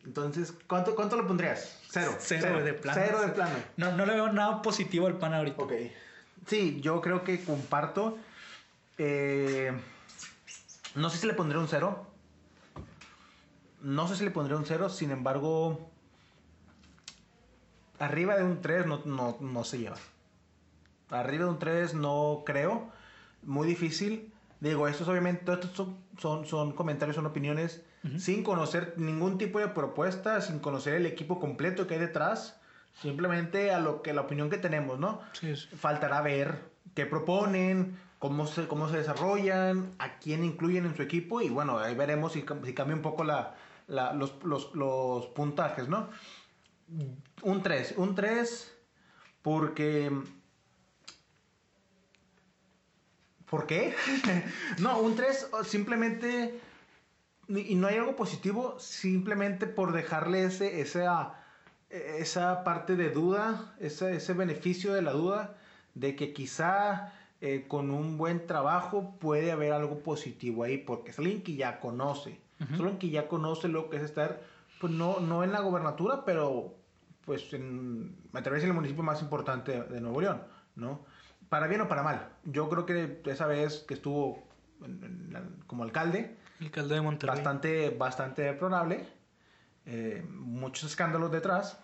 Entonces, 0.05 0.53
¿cuánto, 0.67 0.95
cuánto 0.95 1.15
le 1.17 1.23
pondrías? 1.23 1.79
Cero. 1.89 2.15
Cero, 2.19 2.63
de 2.63 2.73
plano. 2.73 3.01
Cero 3.03 3.21
de 3.21 3.27
plano. 3.29 3.55
No, 3.77 3.91
no 3.91 4.05
le 4.05 4.13
veo 4.13 4.31
nada 4.31 4.61
positivo 4.61 5.07
al 5.07 5.17
PAN 5.17 5.33
ahorita. 5.33 5.61
Ok. 5.61 5.73
Sí, 6.47 6.79
yo 6.81 7.01
creo 7.01 7.23
que 7.23 7.43
comparto. 7.43 8.17
Eh, 8.97 9.71
no 10.95 11.09
sé 11.09 11.17
si 11.17 11.27
le 11.27 11.33
pondré 11.33 11.57
un 11.57 11.67
cero. 11.67 12.07
No 13.85 14.07
sé 14.07 14.15
si 14.15 14.23
le 14.23 14.31
pondré 14.31 14.55
un 14.55 14.65
cero, 14.65 14.89
sin 14.89 15.11
embargo, 15.11 15.91
arriba 17.99 18.35
de 18.35 18.43
un 18.43 18.59
3 18.59 18.87
no, 18.87 19.03
no, 19.05 19.37
no 19.39 19.63
se 19.63 19.77
lleva. 19.77 19.97
Arriba 21.11 21.45
de 21.45 21.51
un 21.51 21.59
3 21.59 21.93
no 21.93 22.41
creo. 22.47 22.89
Muy 23.43 23.67
difícil. 23.67 24.33
Digo, 24.59 24.87
estos 24.87 25.07
obviamente, 25.07 25.53
estos 25.53 25.69
son, 25.73 25.97
son, 26.17 26.47
son 26.47 26.71
comentarios, 26.71 27.15
son 27.15 27.27
opiniones, 27.27 27.83
sin 28.17 28.43
conocer 28.43 28.95
ningún 28.97 29.37
tipo 29.37 29.59
de 29.59 29.67
propuesta, 29.67 30.41
sin 30.41 30.57
conocer 30.57 30.95
el 30.95 31.05
equipo 31.05 31.39
completo 31.39 31.85
que 31.85 31.93
hay 31.93 31.99
detrás. 31.99 32.59
Simplemente 33.03 33.71
a 33.71 33.79
lo 33.79 34.01
que 34.01 34.13
la 34.13 34.21
opinión 34.21 34.49
que 34.49 34.57
tenemos, 34.57 34.97
¿no? 34.97 35.21
Sí, 35.33 35.55
sí. 35.55 35.67
faltará 35.75 36.21
ver 36.21 36.71
qué 36.95 37.05
proponen, 37.05 37.99
cómo 38.17 38.47
se, 38.47 38.67
cómo 38.67 38.89
se 38.89 38.97
desarrollan, 38.97 39.93
a 39.99 40.17
quién 40.17 40.43
incluyen 40.43 40.87
en 40.87 40.95
su 40.95 41.03
equipo 41.03 41.41
y 41.41 41.49
bueno, 41.49 41.77
ahí 41.77 41.93
veremos 41.93 42.33
si, 42.33 42.43
si 42.63 42.73
cambia 42.73 42.95
un 42.95 43.01
poco 43.03 43.23
la, 43.23 43.53
los, 43.87 45.25
puntajes, 45.35 45.87
¿no? 45.87 46.09
Un 47.41 47.63
3, 47.63 47.95
un 47.97 48.15
3 48.15 48.71
porque... 49.41 50.11
¿Por 53.45 53.67
qué? 53.67 53.95
no, 54.79 54.99
un 54.99 55.15
3 55.15 55.49
simplemente... 55.63 56.59
Y 57.47 57.75
no 57.75 57.87
hay 57.87 57.97
algo 57.97 58.15
positivo, 58.15 58.79
simplemente 58.79 59.67
por 59.67 59.91
dejarle 59.91 60.45
ese, 60.45 60.81
esa, 60.81 61.35
esa 61.89 62.63
parte 62.63 62.95
de 62.95 63.11
duda, 63.11 63.75
ese, 63.79 64.15
ese 64.15 64.33
beneficio 64.33 64.95
de 64.95 65.03
la 65.03 65.11
duda, 65.11 65.55
de 65.93 66.15
que 66.15 66.33
quizá 66.33 67.13
eh, 67.41 67.65
con 67.67 67.91
un 67.91 68.17
buen 68.17 68.47
trabajo 68.47 69.15
puede 69.19 69.51
haber 69.51 69.73
algo 69.73 69.99
positivo 69.99 70.63
ahí, 70.63 70.79
porque 70.79 71.11
es 71.11 71.19
alguien 71.19 71.43
que 71.43 71.55
ya 71.55 71.79
conoce, 71.79 72.39
Es 72.59 72.79
alguien 72.79 72.97
que 72.97 73.09
ya 73.09 73.27
conoce 73.27 73.67
lo 73.67 73.89
que 73.89 73.97
es 73.97 74.03
estar, 74.03 74.41
pues 74.79 74.93
no, 74.93 75.19
no 75.19 75.43
en 75.43 75.51
la 75.51 75.59
gobernatura, 75.59 76.23
pero 76.25 76.75
pues 77.25 77.51
en, 77.53 78.15
me 78.31 78.39
a 78.39 78.55
decir 78.55 78.69
el 78.69 78.75
municipio 78.75 79.03
más 79.03 79.21
importante 79.21 79.83
de, 79.83 79.99
Nuevo 80.01 80.21
León, 80.21 80.41
¿no? 80.75 81.05
Para 81.49 81.67
bien 81.67 81.81
o 81.81 81.87
para 81.87 82.03
mal. 82.03 82.29
Yo 82.43 82.69
creo 82.69 82.85
que 82.85 83.21
esa 83.25 83.45
vez 83.47 83.83
que 83.87 83.95
estuvo 83.95 84.47
en- 84.83 85.03
en 85.03 85.63
como 85.67 85.83
alcalde, 85.83 86.37
alcalde 86.61 86.95
de 86.95 87.01
Monterrey. 87.01 87.35
bastante, 87.35 87.89
bastante 87.89 88.41
deplorable. 88.43 89.05
eh, 89.87 90.25
muchos 90.29 90.89
escándalos 90.89 91.31
detrás. 91.31 91.77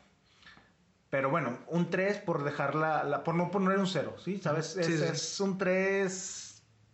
Pero 1.12 1.30
bueno, 1.30 1.58
un 1.68 1.90
3 1.90 2.18
por 2.18 2.44
dejarla, 2.44 3.04
la, 3.04 3.24
por 3.24 3.36
no 3.36 3.52
poner 3.52 3.78
un 3.78 3.86
0, 3.86 4.16
¿sí? 4.18 4.40
¿Sabes? 4.40 4.76
Es, 4.78 4.86
Sí, 4.88 4.98
sí. 4.98 5.04
es 5.04 5.40
un 5.40 5.58
3 5.58 6.51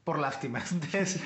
por 0.08 0.20
lástima. 0.20 0.64
Es, 0.94 1.20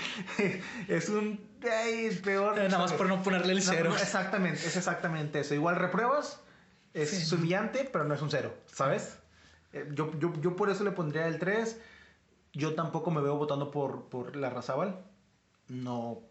es 0.87 1.09
un... 1.09 1.39
ay, 1.63 2.05
es 2.07 2.17
peor. 2.17 2.57
Eh, 2.57 2.63
nada 2.67 2.79
más 2.79 2.93
por 2.93 3.07
no 3.07 3.21
ponerle 3.21 3.53
el 3.53 3.59
No, 3.59 3.63
cero. 3.63 3.89
no, 3.91 3.95
exactamente, 3.95 4.57
es 4.65 4.75
exactamente 4.75 5.39
eso. 5.41 5.53
Igual 5.53 5.75
repruebas, 5.75 6.41
es 6.95 7.11
Sí. 7.11 7.35
humillante, 7.35 7.87
pero 7.93 8.05
no 8.05 8.15
es 8.15 8.21
un 8.23 8.31
0, 8.31 8.51
¿sabes? 8.65 9.19
Eh, 9.73 9.87
yo, 9.93 10.11
yo, 10.19 10.33
yo 10.41 10.55
por 10.55 10.71
eso 10.71 10.83
le 10.83 10.91
pondría 10.91 11.27
el 11.27 11.37
3. 11.37 11.79
Yo 12.53 12.73
tampoco 12.73 13.11
me 13.11 13.21
veo 13.21 13.35
votando 13.37 13.69
por, 13.69 14.09
por 14.09 14.35
la 14.35 14.49
Razábal. 14.49 15.05
No, 15.67 16.23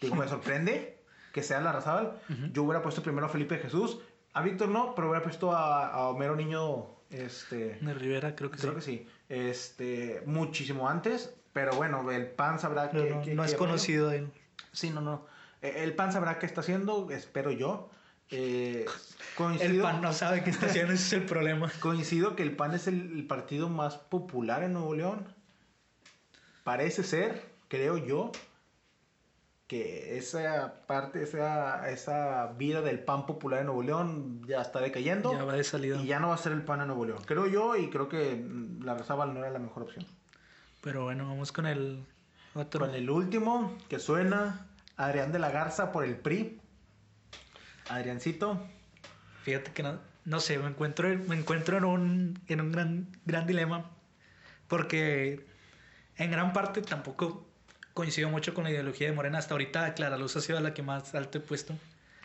digo, 0.00 0.14
me 0.16 0.26
sorprende 0.28 1.04
que 1.34 1.42
sea 1.42 1.60
la 1.60 1.72
Razábal. 1.72 2.18
Ujú. 2.30 2.46
Yo 2.54 2.62
hubiera 2.62 2.80
puesto 2.80 3.02
primero 3.02 3.26
a 3.26 3.28
Felipe 3.28 3.58
Jesús. 3.58 3.98
A 4.32 4.40
Víctor 4.40 4.68
no, 4.70 4.94
pero 4.94 5.10
hubiera 5.10 5.22
puesto 5.22 5.52
a, 5.52 5.88
a 5.88 6.08
Homero 6.08 6.34
Niño, 6.36 6.86
este... 7.10 7.74
De 7.82 7.92
Rivera, 7.92 8.34
creo 8.34 8.50
que 8.50 8.56
Creo 8.58 8.72
sí. 8.72 8.76
que 8.76 8.82
sí. 8.82 9.08
Este, 9.28 10.22
muchísimo 10.24 10.88
antes. 10.88 11.34
Pero 11.52 11.74
bueno, 11.74 12.10
el 12.10 12.26
PAN 12.26 12.58
sabrá 12.58 12.90
que... 12.90 13.10
no, 13.10 13.34
no 13.34 13.44
es 13.44 13.54
conocido 13.54 14.10
él. 14.10 14.30
Sí, 14.72 14.90
no, 14.90 15.00
no. 15.00 15.26
Eh, 15.60 15.84
El 15.84 15.94
PAN 15.94 16.12
sabrá 16.12 16.38
qué 16.38 16.46
está 16.46 16.60
haciendo, 16.60 17.10
espero 17.10 17.50
yo. 17.50 17.90
Eh, 18.30 18.86
El 18.86 19.34
coincido, 19.36 19.82
PAN 19.82 20.00
no 20.00 20.12
sabe 20.12 20.42
qué 20.42 20.50
está 20.50 20.66
haciendo, 20.66 20.92
ese 20.92 21.04
es 21.04 21.12
el 21.12 21.26
problema. 21.26 21.70
coincido 21.80 22.34
que 22.36 22.42
el 22.42 22.56
PAN 22.56 22.74
es 22.74 22.86
el, 22.86 23.12
el 23.12 23.26
partido 23.26 23.68
más 23.68 23.96
popular 23.96 24.62
en 24.62 24.72
Nuevo 24.72 24.94
León. 24.94 25.26
Parece 26.64 27.02
ser, 27.02 27.44
creo 27.68 27.98
yo, 27.98 28.32
que 29.66 30.18
esa 30.18 30.86
parte, 30.86 31.22
esa, 31.22 31.90
esa 31.90 32.52
vida 32.58 32.82
del 32.82 33.00
PAN 33.00 33.26
popular 33.26 33.60
en 33.60 33.66
Nuevo 33.66 33.82
León 33.82 34.42
ya 34.46 34.62
está 34.62 34.80
decayendo. 34.80 35.32
Ya 35.32 35.44
va 35.44 35.54
de 35.54 35.64
salida. 35.64 35.96
y 35.96 36.06
ya 36.06 36.20
no 36.20 36.28
va 36.28 36.34
a 36.34 36.38
ser 36.38 36.52
el 36.52 36.62
PAN 36.62 36.80
en 36.82 36.88
Nuevo 36.88 37.06
León. 37.06 37.22
Creo 37.26 37.46
yo 37.46 37.76
y 37.76 37.90
creo 37.90 38.08
que 38.08 38.44
la 38.80 38.94
Rezábal 38.94 39.32
no 39.34 39.40
era 39.40 39.50
la 39.50 39.58
mejor 39.58 39.84
opción. 39.84 40.06
Pero 40.82 41.04
bueno, 41.04 41.26
vamos 41.28 41.52
con 41.52 41.66
el 41.66 42.04
otro. 42.54 42.80
Con 42.86 42.94
el 42.94 43.08
último 43.08 43.76
que 43.88 43.98
suena, 43.98 44.66
Adrián 44.96 45.32
de 45.32 45.38
la 45.38 45.50
Garza 45.50 45.92
por 45.92 46.04
el 46.04 46.16
PRI. 46.16 46.60
Adriancito. 47.88 48.60
Fíjate 49.44 49.72
que 49.72 49.82
no, 49.82 49.98
no 50.24 50.40
sé, 50.40 50.58
me 50.58 50.68
encuentro, 50.68 51.08
me 51.08 51.36
encuentro 51.36 51.76
en 51.78 51.84
un, 51.84 52.40
en 52.48 52.60
un 52.60 52.72
gran, 52.72 53.08
gran 53.24 53.46
dilema. 53.46 53.90
Porque 54.68 55.46
en 56.16 56.30
gran 56.30 56.52
parte 56.52 56.82
tampoco 56.82 57.46
coincido 57.94 58.28
mucho 58.30 58.54
con 58.54 58.64
la 58.64 58.70
ideología 58.70 59.08
de 59.08 59.12
Morena. 59.14 59.38
Hasta 59.38 59.54
ahorita 59.54 59.94
Clara 59.94 60.16
Luz 60.16 60.36
ha 60.36 60.40
sido 60.40 60.60
la 60.60 60.74
que 60.74 60.82
más 60.82 61.14
alto 61.14 61.38
he 61.38 61.40
puesto, 61.40 61.74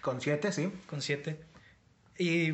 Con 0.02 0.22
siete, 0.22 0.52
sí. 0.52 0.72
con 0.88 1.02
siete. 1.02 1.42
Y 2.18 2.54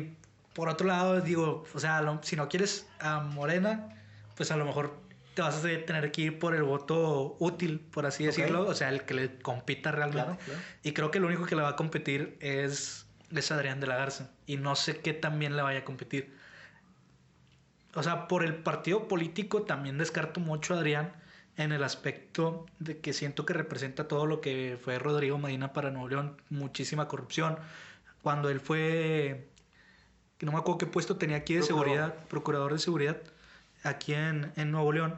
por 0.54 0.68
otro 0.68 0.86
lado, 0.86 1.20
digo, 1.20 1.64
o 1.74 1.78
sea, 1.78 2.02
lo- 2.02 2.22
si 2.22 2.36
no 2.36 2.48
quieres 2.48 2.86
a 3.00 3.20
Morena, 3.20 3.88
pues 4.36 4.50
a 4.50 4.56
lo 4.56 4.64
mejor 4.64 4.98
te 5.34 5.42
vas 5.42 5.56
a 5.56 5.62
tener 5.62 6.12
que 6.12 6.22
ir 6.22 6.38
por 6.38 6.54
el 6.54 6.62
voto 6.62 7.36
útil, 7.40 7.80
por 7.80 8.06
así 8.06 8.24
decirlo. 8.24 8.66
O 8.66 8.74
sea, 8.74 8.88
el 8.88 9.02
que 9.02 9.14
le 9.14 9.38
compita 9.38 9.90
realmente. 9.90 10.22
Claro, 10.22 10.38
claro. 10.44 10.60
Y 10.82 10.92
creo 10.92 11.10
que 11.10 11.20
lo 11.20 11.26
único 11.26 11.44
que 11.44 11.56
le 11.56 11.62
va 11.62 11.70
a 11.70 11.76
competir 11.76 12.36
es, 12.40 13.06
es 13.34 13.50
Adrián 13.50 13.80
de 13.80 13.86
la 13.88 13.96
Garza. 13.96 14.30
Y 14.46 14.56
no 14.56 14.76
sé 14.76 15.00
qué 15.00 15.12
también 15.12 15.56
le 15.56 15.62
vaya 15.62 15.80
a 15.80 15.84
competir. 15.84 16.34
O 17.94 18.02
sea, 18.02 18.28
por 18.28 18.44
el 18.44 18.54
partido 18.54 19.08
político 19.08 19.62
también 19.62 19.98
descarto 19.98 20.40
mucho 20.40 20.74
a 20.74 20.78
Adrián 20.78 21.12
en 21.56 21.72
el 21.72 21.84
aspecto 21.84 22.66
de 22.78 22.98
que 22.98 23.12
siento 23.12 23.46
que 23.46 23.52
representa 23.52 24.08
todo 24.08 24.26
lo 24.26 24.40
que 24.40 24.78
fue 24.82 24.98
Rodrigo 24.98 25.38
Medina 25.38 25.72
para 25.72 25.90
Nuevo 25.90 26.08
León. 26.08 26.36
Muchísima 26.50 27.06
corrupción. 27.08 27.58
Cuando 28.22 28.50
él 28.50 28.60
fue, 28.60 29.48
no 30.40 30.52
me 30.52 30.58
acuerdo 30.58 30.78
qué 30.78 30.86
puesto 30.86 31.16
tenía 31.16 31.36
aquí 31.36 31.54
de 31.54 31.60
Procurador. 31.60 31.86
seguridad, 31.86 32.26
procurador 32.28 32.72
de 32.72 32.78
seguridad, 32.78 33.16
aquí 33.84 34.14
en, 34.14 34.52
en 34.56 34.70
Nuevo 34.70 34.92
León, 34.92 35.14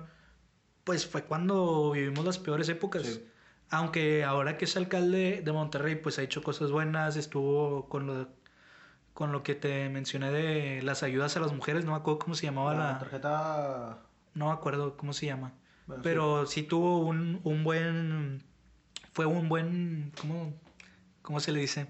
pues 0.84 1.06
fue 1.06 1.24
cuando 1.24 1.92
vivimos 1.92 2.24
las 2.24 2.38
peores 2.38 2.68
épocas. 2.68 3.02
Sí. 3.04 3.26
Aunque 3.70 4.22
ahora 4.24 4.56
que 4.58 4.66
es 4.66 4.76
alcalde 4.76 5.42
de 5.44 5.52
Monterrey, 5.52 5.96
pues 5.96 6.18
ha 6.18 6.22
hecho 6.22 6.42
cosas 6.42 6.70
buenas, 6.70 7.16
estuvo 7.16 7.88
con 7.88 8.06
lo, 8.06 8.28
con 9.12 9.32
lo 9.32 9.42
que 9.42 9.54
te 9.54 9.88
mencioné 9.88 10.30
de 10.30 10.82
las 10.82 11.02
ayudas 11.02 11.36
a 11.36 11.40
las 11.40 11.52
mujeres, 11.52 11.84
no 11.84 11.90
me 11.92 11.96
acuerdo 11.96 12.20
cómo 12.20 12.34
se 12.34 12.46
llamaba 12.46 12.74
La 12.74 12.92
la... 12.92 12.98
tarjeta. 12.98 13.98
No 14.34 14.46
me 14.46 14.52
acuerdo 14.52 14.96
cómo 14.96 15.12
se 15.12 15.26
llama. 15.26 15.52
Bueno, 15.86 16.02
Pero 16.02 16.46
sí, 16.46 16.62
tuvo 16.62 16.98
un, 16.98 17.40
un 17.42 17.64
buen... 17.64 18.44
Fue 19.12 19.26
un 19.26 19.48
buen... 19.48 20.12
¿Cómo, 20.20 20.52
cómo 21.22 21.40
se 21.40 21.50
le 21.50 21.60
dice? 21.60 21.88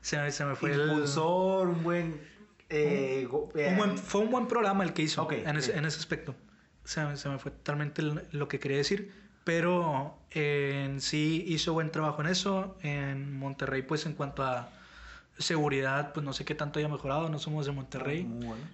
Se, 0.00 0.30
se 0.30 0.44
me 0.44 0.56
fue 0.56 0.72
el... 0.72 0.90
Impulsor, 0.90 1.68
un 1.68 1.82
buen. 1.84 2.20
Eh, 2.70 3.26
go- 3.30 3.50
eh, 3.54 3.68
Un 3.70 3.76
buen- 3.78 3.98
fue 3.98 4.20
un 4.20 4.30
buen 4.30 4.46
programa 4.46 4.84
el 4.84 4.92
que 4.92 5.02
hizo 5.02 5.22
Ok, 5.22 5.32
en, 5.32 5.56
ese, 5.56 5.72
ok. 5.72 5.76
en 5.78 5.84
ese 5.86 5.98
aspecto. 5.98 6.34
Se, 6.84 7.04
me- 7.04 7.16
se 7.16 7.28
me 7.28 7.38
fue 7.38 7.50
totalmente 7.50 8.02
lo 8.32 8.48
que 8.48 8.58
quería 8.58 8.76
decir. 8.78 9.12
Pero 9.44 10.18
eh, 10.32 10.84
en 10.86 11.00
sí 11.00 11.42
hizo 11.48 11.72
buen 11.72 11.90
trabajo 11.90 12.20
en 12.20 12.28
eso. 12.28 12.76
En 12.82 13.38
Monterrey, 13.38 13.82
pues 13.82 14.04
en 14.06 14.12
cuanto 14.12 14.42
a 14.42 14.68
seguridad, 15.38 16.12
pues 16.12 16.24
no 16.24 16.32
sé 16.32 16.44
qué 16.44 16.54
tanto 16.54 16.78
haya 16.78 16.88
mejorado. 16.88 17.28
No 17.30 17.38
somos 17.38 17.64
de 17.66 17.72
Monterrey. 17.72 18.24
Muy 18.24 18.46
bueno. 18.46 18.64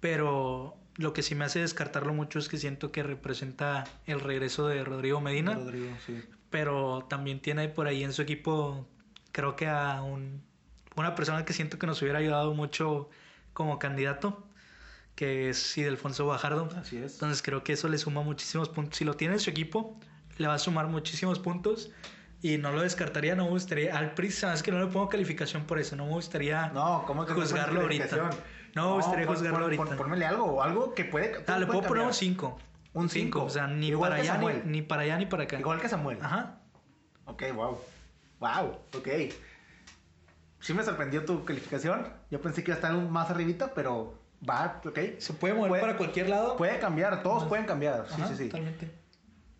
Pero 0.00 0.76
lo 0.96 1.12
que 1.12 1.22
sí 1.22 1.34
me 1.34 1.44
hace 1.44 1.60
descartarlo 1.60 2.12
mucho 2.12 2.38
es 2.38 2.48
que 2.48 2.58
siento 2.58 2.92
que 2.92 3.02
representa 3.02 3.84
el 4.06 4.20
regreso 4.20 4.66
de 4.68 4.84
Rodrigo 4.84 5.20
Medina. 5.20 5.54
Rodrigo, 5.54 5.90
sí. 6.06 6.20
Pero 6.50 7.06
también 7.08 7.40
tiene 7.40 7.68
por 7.68 7.86
ahí 7.86 8.02
en 8.02 8.12
su 8.12 8.22
equipo, 8.22 8.86
creo 9.32 9.56
que 9.56 9.68
a 9.68 10.02
un, 10.02 10.42
una 10.96 11.14
persona 11.14 11.44
que 11.44 11.52
siento 11.52 11.78
que 11.78 11.86
nos 11.86 12.02
hubiera 12.02 12.18
ayudado 12.18 12.52
mucho 12.54 13.08
como 13.52 13.78
candidato, 13.78 14.46
que 15.14 15.50
es 15.50 15.76
Ildefonso 15.78 16.26
Bajardo. 16.26 16.68
Así 16.80 16.96
es. 16.96 17.14
Entonces 17.14 17.42
creo 17.42 17.62
que 17.64 17.72
eso 17.74 17.88
le 17.88 17.98
suma 17.98 18.22
muchísimos 18.22 18.68
puntos. 18.68 18.96
Si 18.98 19.04
lo 19.04 19.14
tiene 19.14 19.34
en 19.34 19.40
su 19.40 19.50
equipo, 19.50 19.98
le 20.38 20.46
va 20.46 20.54
a 20.54 20.58
sumar 20.58 20.86
muchísimos 20.86 21.38
puntos. 21.38 21.90
Y 22.42 22.56
no 22.56 22.72
lo 22.72 22.80
descartaría, 22.80 23.34
no 23.36 23.44
me 23.44 23.50
gustaría. 23.50 23.96
Al 23.98 24.14
PRI, 24.14 24.30
sabes 24.30 24.62
que 24.62 24.70
no 24.72 24.78
le 24.80 24.86
pongo 24.86 25.10
calificación 25.10 25.64
por 25.64 25.78
eso. 25.78 25.94
No 25.94 26.06
me 26.06 26.12
gustaría 26.12 26.68
No, 26.68 27.04
¿cómo 27.06 27.26
que 27.26 27.34
no 27.34 27.40
juzgarlo 27.40 27.82
ahorita. 27.82 28.16
No 28.74 28.88
me 28.90 28.94
gustaría 28.96 29.26
pon- 29.26 29.34
juzgarlo 29.36 29.58
pon- 29.58 29.64
ahorita. 29.78 29.96
Pónmele 29.96 30.24
algo, 30.24 30.62
algo 30.62 30.94
que 30.94 31.04
puede. 31.04 31.44
Ah, 31.46 31.58
le 31.58 31.66
puedo 31.66 31.80
poner 31.82 32.04
un 32.04 32.10
cambiar. 32.10 32.14
5. 32.14 32.58
Un 32.94 33.08
cinco. 33.10 33.44
O 33.44 33.50
sea, 33.50 33.66
ni 33.66 33.88
Igual 33.88 34.10
para, 34.10 34.22
allá, 34.22 34.38
ni, 34.38 34.70
ni 34.70 34.82
para 34.82 35.02
allá 35.02 35.18
ni 35.18 35.26
para 35.26 35.42
acá. 35.44 35.58
Igual 35.60 35.80
que 35.80 35.88
Samuel. 35.88 36.18
Ajá. 36.22 36.60
Ok, 37.26 37.42
wow. 37.54 37.78
Wow, 38.40 38.78
ok. 38.96 39.08
Sí 40.60 40.74
me 40.74 40.84
sorprendió 40.84 41.24
tu 41.24 41.44
calificación. 41.44 42.06
Yo 42.30 42.40
pensé 42.40 42.62
que 42.62 42.70
iba 42.70 42.76
a 42.76 42.80
estar 42.80 42.94
más 42.94 43.30
arribita, 43.30 43.72
pero 43.74 44.18
va, 44.48 44.80
ok. 44.84 44.98
Se 45.18 45.32
puede 45.32 45.54
mover 45.54 45.80
para 45.80 45.96
cualquier 45.96 46.28
lado. 46.28 46.56
Puede 46.56 46.78
cambiar, 46.78 47.22
todos 47.22 47.44
pueden 47.44 47.64
cambiar. 47.64 48.06
Sí, 48.08 48.22
sí, 48.28 48.36
sí. 48.36 48.44
Totalmente. 48.48 48.90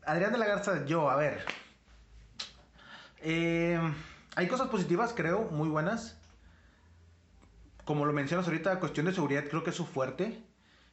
Adrián 0.04 0.32
de 0.32 0.38
la 0.38 0.46
Garza, 0.46 0.84
yo, 0.84 1.10
a 1.10 1.16
ver. 1.16 1.44
Eh, 3.22 3.80
hay 4.36 4.46
cosas 4.46 4.68
positivas, 4.68 5.12
creo, 5.14 5.48
muy 5.50 5.68
buenas. 5.68 6.18
Como 7.84 8.04
lo 8.04 8.12
mencionas 8.12 8.46
ahorita, 8.46 8.78
cuestión 8.78 9.06
de 9.06 9.14
seguridad, 9.14 9.44
creo 9.48 9.64
que 9.64 9.70
es 9.70 9.76
su 9.76 9.86
fuerte. 9.86 10.44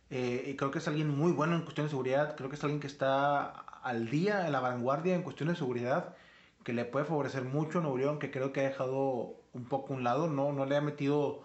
Eh, 0.09 0.45
y 0.47 0.55
creo 0.55 0.71
que 0.71 0.79
es 0.79 0.87
alguien 0.87 1.09
muy 1.09 1.33
bueno 1.33 1.55
en 1.55 1.63
cuestión 1.63 1.87
de 1.87 1.89
seguridad. 1.89 2.35
Creo 2.37 2.49
que 2.49 2.55
es 2.55 2.63
alguien 2.63 2.79
que 2.79 2.87
está 2.87 3.43
al 3.83 4.09
día, 4.09 4.45
en 4.45 4.53
la 4.53 4.61
vanguardia 4.61 5.15
en 5.15 5.21
cuestión 5.21 5.49
de 5.49 5.55
seguridad, 5.55 6.15
que 6.63 6.73
le 6.73 6.85
puede 6.85 7.05
favorecer 7.05 7.43
mucho 7.43 7.79
a 7.79 7.81
Nuevo 7.81 7.97
León, 7.97 8.19
que 8.19 8.31
creo 8.31 8.53
que 8.53 8.61
ha 8.61 8.69
dejado 8.69 9.36
un 9.57 9.65
poco 9.65 9.93
un 9.93 10.03
lado, 10.03 10.29
no, 10.29 10.53
no 10.53 10.65
le 10.65 10.77
ha 10.77 10.81
metido, 10.81 11.41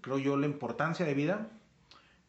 creo 0.00 0.18
yo, 0.18 0.36
la 0.36 0.46
importancia 0.46 1.04
de 1.04 1.14
vida. 1.14 1.48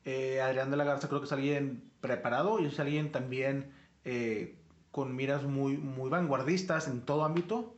Eh, 0.06 0.42
Adrián 0.42 0.72
de 0.72 0.78
la 0.78 0.84
Garza 0.84 1.08
creo 1.08 1.20
que 1.20 1.26
es 1.26 1.32
alguien 1.32 1.92
preparado 2.00 2.60
y 2.60 2.66
es 2.66 2.80
alguien 2.80 3.12
también 3.12 3.74
eh, 4.04 4.58
con 4.92 5.16
miras 5.16 5.44
muy, 5.44 5.78
muy 5.78 6.10
vanguardistas 6.10 6.88
en 6.88 7.02
todo 7.02 7.26
ámbito. 7.26 7.76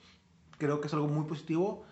Creo 0.58 0.82
que 0.82 0.88
es 0.88 0.94
algo 0.94 1.08
muy 1.08 1.26
positivo. 1.26 1.86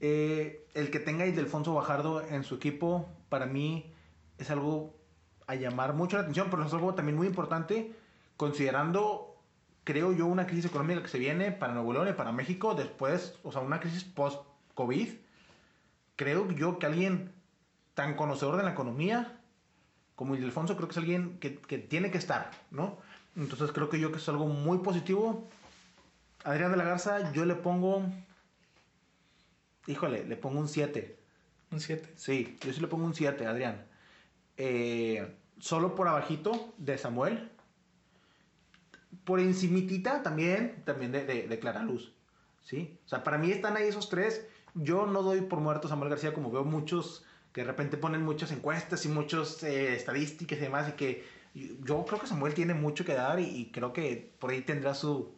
Eh, 0.00 0.66
el 0.74 0.90
que 0.90 0.98
tenga 0.98 1.26
Ildefonso 1.26 1.74
Bajardo 1.74 2.22
en 2.22 2.44
su 2.44 2.56
equipo, 2.56 3.08
para 3.28 3.46
mí 3.46 3.92
es 4.38 4.50
algo 4.50 4.94
a 5.46 5.54
llamar 5.54 5.94
mucho 5.94 6.16
la 6.16 6.22
atención, 6.22 6.48
pero 6.50 6.64
es 6.64 6.72
algo 6.72 6.94
también 6.94 7.16
muy 7.16 7.26
importante, 7.26 7.94
considerando, 8.36 9.36
creo 9.84 10.12
yo, 10.12 10.26
una 10.26 10.46
crisis 10.46 10.66
económica 10.66 11.02
que 11.02 11.08
se 11.08 11.18
viene 11.18 11.52
para 11.52 11.74
Nuevo 11.74 11.92
León 11.92 12.08
y 12.08 12.12
para 12.12 12.32
México 12.32 12.74
después, 12.74 13.38
o 13.44 13.52
sea, 13.52 13.60
una 13.60 13.80
crisis 13.80 14.04
post-COVID. 14.74 15.08
Creo 16.16 16.50
yo 16.52 16.78
que 16.78 16.86
alguien 16.86 17.32
tan 17.94 18.16
conocedor 18.16 18.56
de 18.56 18.64
la 18.64 18.72
economía 18.72 19.40
como 20.14 20.36
Ildefonso, 20.36 20.76
creo 20.76 20.88
que 20.88 20.92
es 20.92 20.98
alguien 20.98 21.38
que, 21.40 21.56
que 21.56 21.78
tiene 21.78 22.10
que 22.10 22.18
estar, 22.18 22.50
¿no? 22.70 22.98
Entonces 23.36 23.72
creo 23.72 23.88
que 23.88 23.98
yo 23.98 24.12
que 24.12 24.18
es 24.18 24.28
algo 24.28 24.46
muy 24.46 24.78
positivo. 24.78 25.48
Adrián 26.44 26.70
de 26.70 26.76
la 26.76 26.84
Garza, 26.84 27.32
yo 27.32 27.44
le 27.44 27.56
pongo. 27.56 28.04
Híjole, 29.86 30.24
le 30.24 30.36
pongo 30.36 30.60
un 30.60 30.68
7. 30.68 31.18
¿Un 31.72 31.80
7? 31.80 32.12
Sí, 32.16 32.56
yo 32.60 32.72
sí 32.72 32.80
le 32.80 32.86
pongo 32.86 33.04
un 33.04 33.14
7, 33.14 33.44
Adrián. 33.46 33.84
Eh, 34.56 35.34
solo 35.58 35.96
por 35.96 36.06
abajito 36.06 36.74
de 36.78 36.96
Samuel. 36.96 37.50
Por 39.24 39.40
encimitita 39.40 40.22
también, 40.22 40.82
también 40.84 41.10
de, 41.10 41.24
de, 41.24 41.48
de, 41.48 41.58
Clara 41.58 41.82
Luz. 41.82 42.12
¿Sí? 42.62 42.98
O 43.04 43.08
sea, 43.08 43.24
para 43.24 43.36
mí 43.36 43.50
están 43.50 43.76
ahí 43.76 43.88
esos 43.88 44.08
tres. 44.08 44.46
Yo 44.74 45.06
no 45.06 45.22
doy 45.22 45.40
por 45.42 45.60
muerto 45.60 45.86
a 45.86 45.90
Samuel 45.90 46.10
García 46.10 46.34
como 46.34 46.50
veo 46.50 46.64
muchos 46.64 47.24
que 47.52 47.60
de 47.60 47.68
repente 47.68 47.96
ponen 47.96 48.22
muchas 48.22 48.50
encuestas 48.50 49.04
y 49.04 49.08
muchas 49.08 49.62
eh, 49.62 49.94
estadísticas 49.94 50.58
y 50.58 50.62
demás 50.62 50.88
y 50.88 50.92
que 50.92 51.24
yo 51.54 52.04
creo 52.04 52.20
que 52.20 52.26
Samuel 52.26 52.52
tiene 52.52 52.74
mucho 52.74 53.04
que 53.04 53.14
dar 53.14 53.38
y, 53.38 53.44
y 53.44 53.70
creo 53.70 53.92
que 53.92 54.32
por 54.40 54.50
ahí 54.50 54.62
tendrá 54.62 54.92
su, 54.92 55.32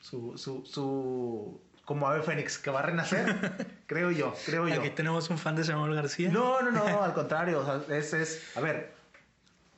su, 0.00 0.38
su, 0.38 0.64
su, 0.64 1.60
como 1.84 2.08
ave 2.08 2.22
fénix 2.22 2.58
que 2.58 2.70
va 2.70 2.80
a 2.80 2.82
renacer, 2.82 3.82
creo 3.86 4.10
yo, 4.10 4.34
creo 4.46 4.66
yo. 4.66 4.80
Aquí 4.80 4.90
tenemos 4.90 5.28
un 5.28 5.36
fan 5.36 5.56
de 5.56 5.64
Samuel 5.64 5.94
García. 5.94 6.30
No, 6.30 6.62
no, 6.62 6.70
no, 6.70 7.02
al 7.02 7.12
contrario, 7.12 7.60
o 7.60 7.64
sea, 7.64 7.96
es, 7.96 8.14
es, 8.14 8.56
a 8.56 8.60
ver, 8.60 8.94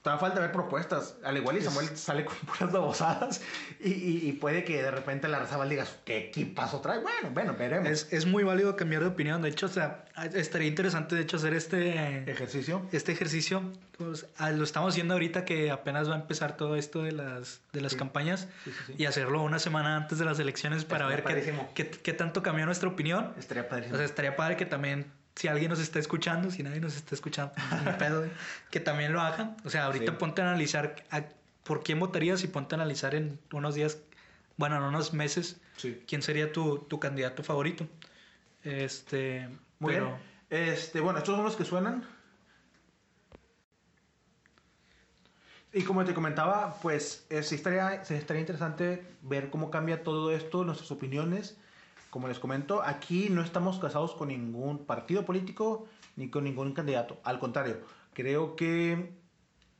te 0.03 0.11
falta 0.19 0.41
ver 0.41 0.53
propuestas. 0.53 1.17
Al 1.25 1.37
igual 1.37 1.59
y 1.59 1.61
Samuel 1.63 1.97
sale 1.97 2.25
con 2.25 2.37
puras 2.47 2.73
babosadas 2.73 3.43
y, 3.81 3.91
y, 3.93 4.29
y, 4.29 4.33
puede 4.33 4.65
que 4.65 4.83
de 4.83 4.91
repente 4.91 5.29
la 5.29 5.39
Razabal 5.41 5.69
digas, 5.69 5.99
¿qué 6.05 6.29
equipazo 6.29 6.81
trae? 6.81 7.01
Bueno, 7.01 7.31
bueno, 7.33 7.55
veremos. 7.59 7.89
Es, 7.89 8.09
es, 8.11 8.25
muy 8.27 8.43
válido 8.43 8.77
cambiar 8.77 9.03
de 9.03 9.09
opinión. 9.09 9.43
De 9.43 9.51
hecho, 9.51 9.67
o 9.67 9.69
sea, 9.69 10.07
estaría 10.35 10.69
interesante, 10.69 11.15
de 11.17 11.23
hecho, 11.23 11.37
hacer 11.37 11.53
este 11.55 12.31
ejercicio. 12.31 12.83
Este 12.93 13.13
ejercicio. 13.13 13.63
Pues, 13.99 14.27
lo 14.55 14.65
estamos 14.65 14.95
haciendo 14.95 15.13
ahorita 15.15 15.45
que 15.45 15.71
apenas 15.71 16.09
va 16.09 16.15
a 16.15 16.21
empezar 16.21 16.57
todo 16.57 16.77
esto 16.77 17.03
de 17.03 17.13
las, 17.13 17.61
de 17.73 17.83
las 17.83 17.93
Sí. 17.93 17.99
campañas 17.99 18.49
Sí, 18.65 18.73
sí, 18.87 18.95
y 18.97 19.05
hacerlo 19.05 19.43
una 19.43 19.59
semana 19.59 19.97
antes 19.97 20.19
de 20.19 20.25
las 20.25 20.39
elecciones 20.39 20.87
para 20.87 21.07
Estaría 21.15 21.35
ver 21.35 21.65
qué, 21.75 21.91
qué, 21.91 21.91
qué 21.91 22.13
tanto 22.15 22.43
cambió 22.43 22.65
nuestra 22.65 22.89
opinión. 22.89 23.35
Estaría 23.39 23.69
padrísimo. 23.69 23.95
O 23.97 23.99
sea, 23.99 24.07
estaría 24.07 24.37
padre 24.37 24.57
que 24.57 24.65
también, 24.65 25.13
si 25.37 25.49
alguien 25.49 25.71
nos 25.71 25.81
está 25.81 25.99
escuchando, 25.99 26.51
si 26.51 26.62
nadie 26.62 26.81
nos 26.81 26.97
está 26.97 27.14
escuchando, 27.14 27.53
pedo, 27.99 28.25
que 28.71 28.81
también 28.81 29.12
lo 29.12 29.21
hagan. 29.21 29.57
O 29.64 29.71
sea, 29.71 29.87
ahorita 29.87 30.12
Sí. 30.12 30.19
ponte 30.19 30.43
a 30.43 30.49
analizar 30.49 30.97
a- 31.11 31.25
por 31.64 31.83
quién 31.83 31.99
votarías 32.01 32.43
y 32.45 32.49
ponte 32.49 32.75
a 32.75 32.77
analizar 32.77 33.14
en 33.14 33.38
unos 33.53 33.75
días, 33.75 33.99
bueno, 34.57 34.77
en 34.77 34.83
unos 34.83 35.12
meses, 35.12 35.61
sí. 35.77 36.03
quién 36.07 36.23
sería 36.23 36.53
tu, 36.53 36.79
tu 36.81 36.99
candidato 37.01 37.43
favorito. 37.43 37.87
Este, 38.64 39.49
Muy 39.79 39.95
pero 39.95 40.07
bien. 40.07 40.31
Este, 40.73 41.01
bueno, 41.01 41.19
estos 41.21 41.37
son 41.37 41.45
los 41.45 41.57
que 41.57 41.64
suenan. 41.64 42.05
Y 45.73 45.83
como 45.83 46.05
te 46.05 46.12
comentaba, 46.14 46.79
pues 46.83 47.25
eh, 47.31 47.43
sí 47.45 47.55
estaría, 47.55 47.95
estaría 48.03 48.40
interesante 48.40 49.07
ver 49.23 49.51
cómo 49.51 49.71
cambia 49.71 50.03
todo 50.03 50.33
esto, 50.33 50.64
nuestras 50.64 50.90
opiniones. 50.90 51.57
Como 52.11 52.29
les 52.29 52.38
comento, 52.40 52.83
aquí 52.83 53.29
no 53.31 53.42
estamos 53.42 53.79
casados 53.79 54.14
con 54.14 54.29
ningún 54.29 54.85
partido 54.85 55.25
político 55.25 55.87
ni 56.16 56.29
con 56.29 56.44
ningún 56.44 56.73
candidato. 56.73 57.20
Al 57.23 57.38
contrario, 57.38 57.79
creo 58.12 58.57
que 58.57 59.14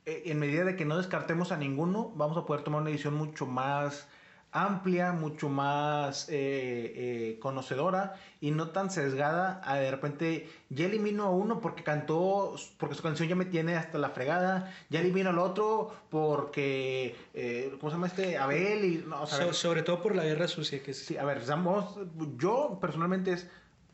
eh, 0.07 0.23
en 0.27 0.39
medida 0.39 0.65
de 0.65 0.77
que 0.77 0.85
no 0.85 0.97
descartemos 0.97 1.53
a 1.53 1.57
ninguno, 1.57 2.13
vamos 2.15 2.37
a 2.37 2.47
poder 2.47 2.63
tomar 2.63 2.83
una 2.83 2.91
decisión 2.91 3.15
mucho 3.15 3.47
más 3.47 4.09
amplia, 4.53 5.13
mucho 5.13 5.49
más 5.49 6.29
eh, 6.29 6.33
eh, 6.33 7.39
conocedora 7.41 8.15
y 8.41 8.51
no 8.51 8.71
tan 8.71 8.91
sesgada 8.91 9.61
a 9.65 9.77
de 9.77 9.91
repente 9.91 10.49
ya 10.71 10.87
elimino 10.87 11.25
a 11.25 11.31
uno 11.31 11.61
porque 11.61 11.85
cantó, 11.85 12.57
porque 12.79 12.95
su 12.95 13.03
canción 13.03 13.29
ya 13.29 13.37
me 13.37 13.45
tiene 13.45 13.77
hasta 13.77 13.99
la 13.99 14.11
fregada, 14.11 14.73
ya 14.89 15.01
elimino 15.01 15.31
al 15.31 15.39
otro 15.39 15.95
porque, 16.11 17.15
eh, 17.35 17.77
¿cómo 17.79 17.91
se 17.91 17.97
llama 17.97 18.07
este? 18.09 18.39
Abel 18.39 18.85
y... 18.85 19.05
No, 19.07 19.23
o 19.23 19.27
sea, 19.27 19.37
a 19.37 19.41
so- 19.41 19.47
ver, 19.47 19.55
sobre 19.55 19.83
todo 19.83 20.03
por 20.03 20.17
la 20.17 20.25
guerra 20.25 20.49
sucia 20.49 20.83
que 20.83 20.91
es. 20.91 21.05
Sí, 21.07 21.17
a 21.17 21.25
ver, 21.25 21.43
vamos, 21.47 21.97
yo 22.37 22.79
personalmente 22.81 23.33
es 23.33 23.49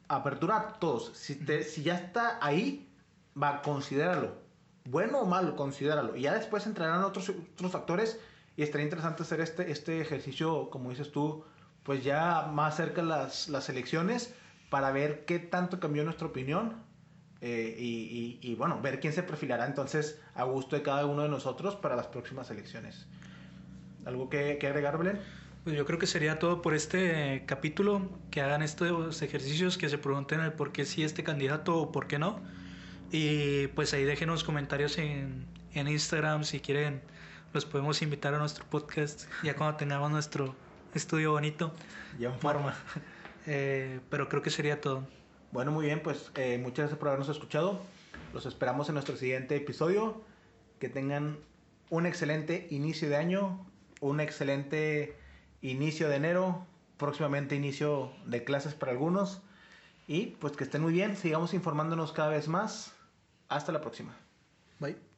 apertura 0.09 0.57
a 0.57 0.73
todos. 0.79 1.13
Si, 1.15 1.35
te, 1.35 1.65
si 1.65 1.83
ya 1.83 1.97
está 1.97 2.39
ahí, 2.41 2.89
va, 3.41 3.61
considéralo. 3.63 4.35
Bueno 4.85 5.19
o 5.19 5.27
malo, 5.27 5.57
considéralo. 5.57 6.17
Y 6.17 6.23
ya 6.23 6.35
después 6.35 6.65
entrarán 6.67 7.03
otros, 7.03 7.29
otros 7.29 7.73
factores 7.73 8.21
y 8.57 8.63
estaría 8.63 8.85
interesante 8.85 9.23
hacer 9.23 9.41
este, 9.41 9.71
este 9.71 10.01
ejercicio, 10.01 10.71
como 10.71 10.91
dices 10.91 11.13
tú, 11.13 11.45
pues 11.83 12.03
ya 12.05 12.49
más 12.53 12.77
cerca 12.77 13.03
las, 13.03 13.49
las 13.49 13.69
elecciones 13.69 14.35
para 14.71 14.91
ver 14.93 15.25
qué 15.25 15.39
tanto 15.39 15.79
cambió 15.79 16.05
nuestra 16.05 16.27
opinión 16.27 16.75
eh, 17.41 17.77
y, 17.79 18.39
y- 18.43 18.51
y, 18.51 18.55
bueno, 18.55 18.81
ver 18.81 18.99
quién 18.99 19.13
se 19.13 19.23
perfilará 19.23 19.67
entonces 19.67 20.21
a 20.35 20.45
gusto 20.45 20.75
de 20.75 20.83
cada 20.83 21.05
uno 21.07 21.23
de 21.23 21.29
nosotros 21.29 21.77
para 21.77 21.95
las 21.95 22.07
próximas 22.07 22.51
elecciones. 22.51 23.07
¿Algo 24.05 24.29
que, 24.31 24.57
que 24.59 24.67
agregar, 24.67 24.99
Belén? 24.99 25.21
Pues 25.65 25.77
yo 25.77 25.85
creo 25.85 25.99
que 25.99 26.07
sería 26.07 26.39
todo 26.39 26.63
por 26.63 26.75
este 26.75 27.43
capítulo, 27.47 28.09
que 28.31 28.41
hagan 28.41 28.63
estos 28.63 29.21
ejercicios, 29.23 29.77
que 29.77 29.89
se 29.89 29.99
pregunten 29.99 30.41
el 30.41 30.53
por 30.53 30.73
qué 30.73 30.85
sí 30.85 31.03
este 31.03 31.25
candidato 31.25 31.77
o 31.77 31.93
por 31.93 32.07
qué 32.07 32.19
no. 32.19 32.41
Y 33.13 33.67
pues 33.69 33.93
ahí 33.93 34.05
déjenos 34.05 34.45
comentarios 34.45 34.97
en, 34.99 35.45
en 35.75 35.89
Instagram 35.89 36.45
si 36.45 36.61
quieren, 36.61 37.03
los 37.53 37.65
podemos 37.65 38.03
invitar 38.03 38.35
a 38.35 38.39
nuestro 38.39 38.65
podcast 38.67 39.25
ya 39.43 39.55
cuando 39.57 39.77
tengamos 39.77 40.11
nuestro 40.11 40.55
estudio 40.95 41.33
bonito. 41.33 41.73
Ya 42.19 42.29
en 42.33 42.39
forma. 42.41 42.75
Eh, 43.49 44.01
pero 44.11 44.29
creo 44.29 44.43
que 44.43 44.51
sería 44.51 44.81
todo. 44.81 45.07
Bueno, 45.53 45.71
muy 45.71 45.87
bien, 45.87 46.03
pues 46.03 46.33
eh, 46.35 46.59
muchas 46.59 46.79
gracias 46.79 46.99
por 46.99 47.07
habernos 47.07 47.29
escuchado. 47.29 47.81
Los 48.35 48.45
esperamos 48.45 48.89
en 48.89 48.95
nuestro 48.95 49.17
siguiente 49.17 49.55
episodio. 49.55 50.21
Que 50.81 50.89
tengan 50.89 51.39
un 51.89 52.07
excelente 52.07 52.67
inicio 52.71 53.09
de 53.09 53.15
año, 53.15 53.65
un 54.01 54.19
excelente 54.19 55.17
inicio 55.63 56.09
de 56.09 56.17
enero, 56.17 56.67
próximamente 56.97 57.55
inicio 57.55 58.13
de 58.27 58.43
clases 58.43 58.75
para 58.75 58.91
algunos. 58.91 59.43
Y 60.09 60.27
pues 60.41 60.57
que 60.57 60.65
estén 60.65 60.83
muy 60.83 60.93
bien, 60.93 61.17
sigamos 61.17 61.55
informándonos 61.55 62.13
cada 62.13 62.31
vez 62.31 62.49
más. 62.49 62.95
Hasta 63.49 63.71
la 63.71 63.81
próxima. 63.81 64.17
Bye. 64.81 65.16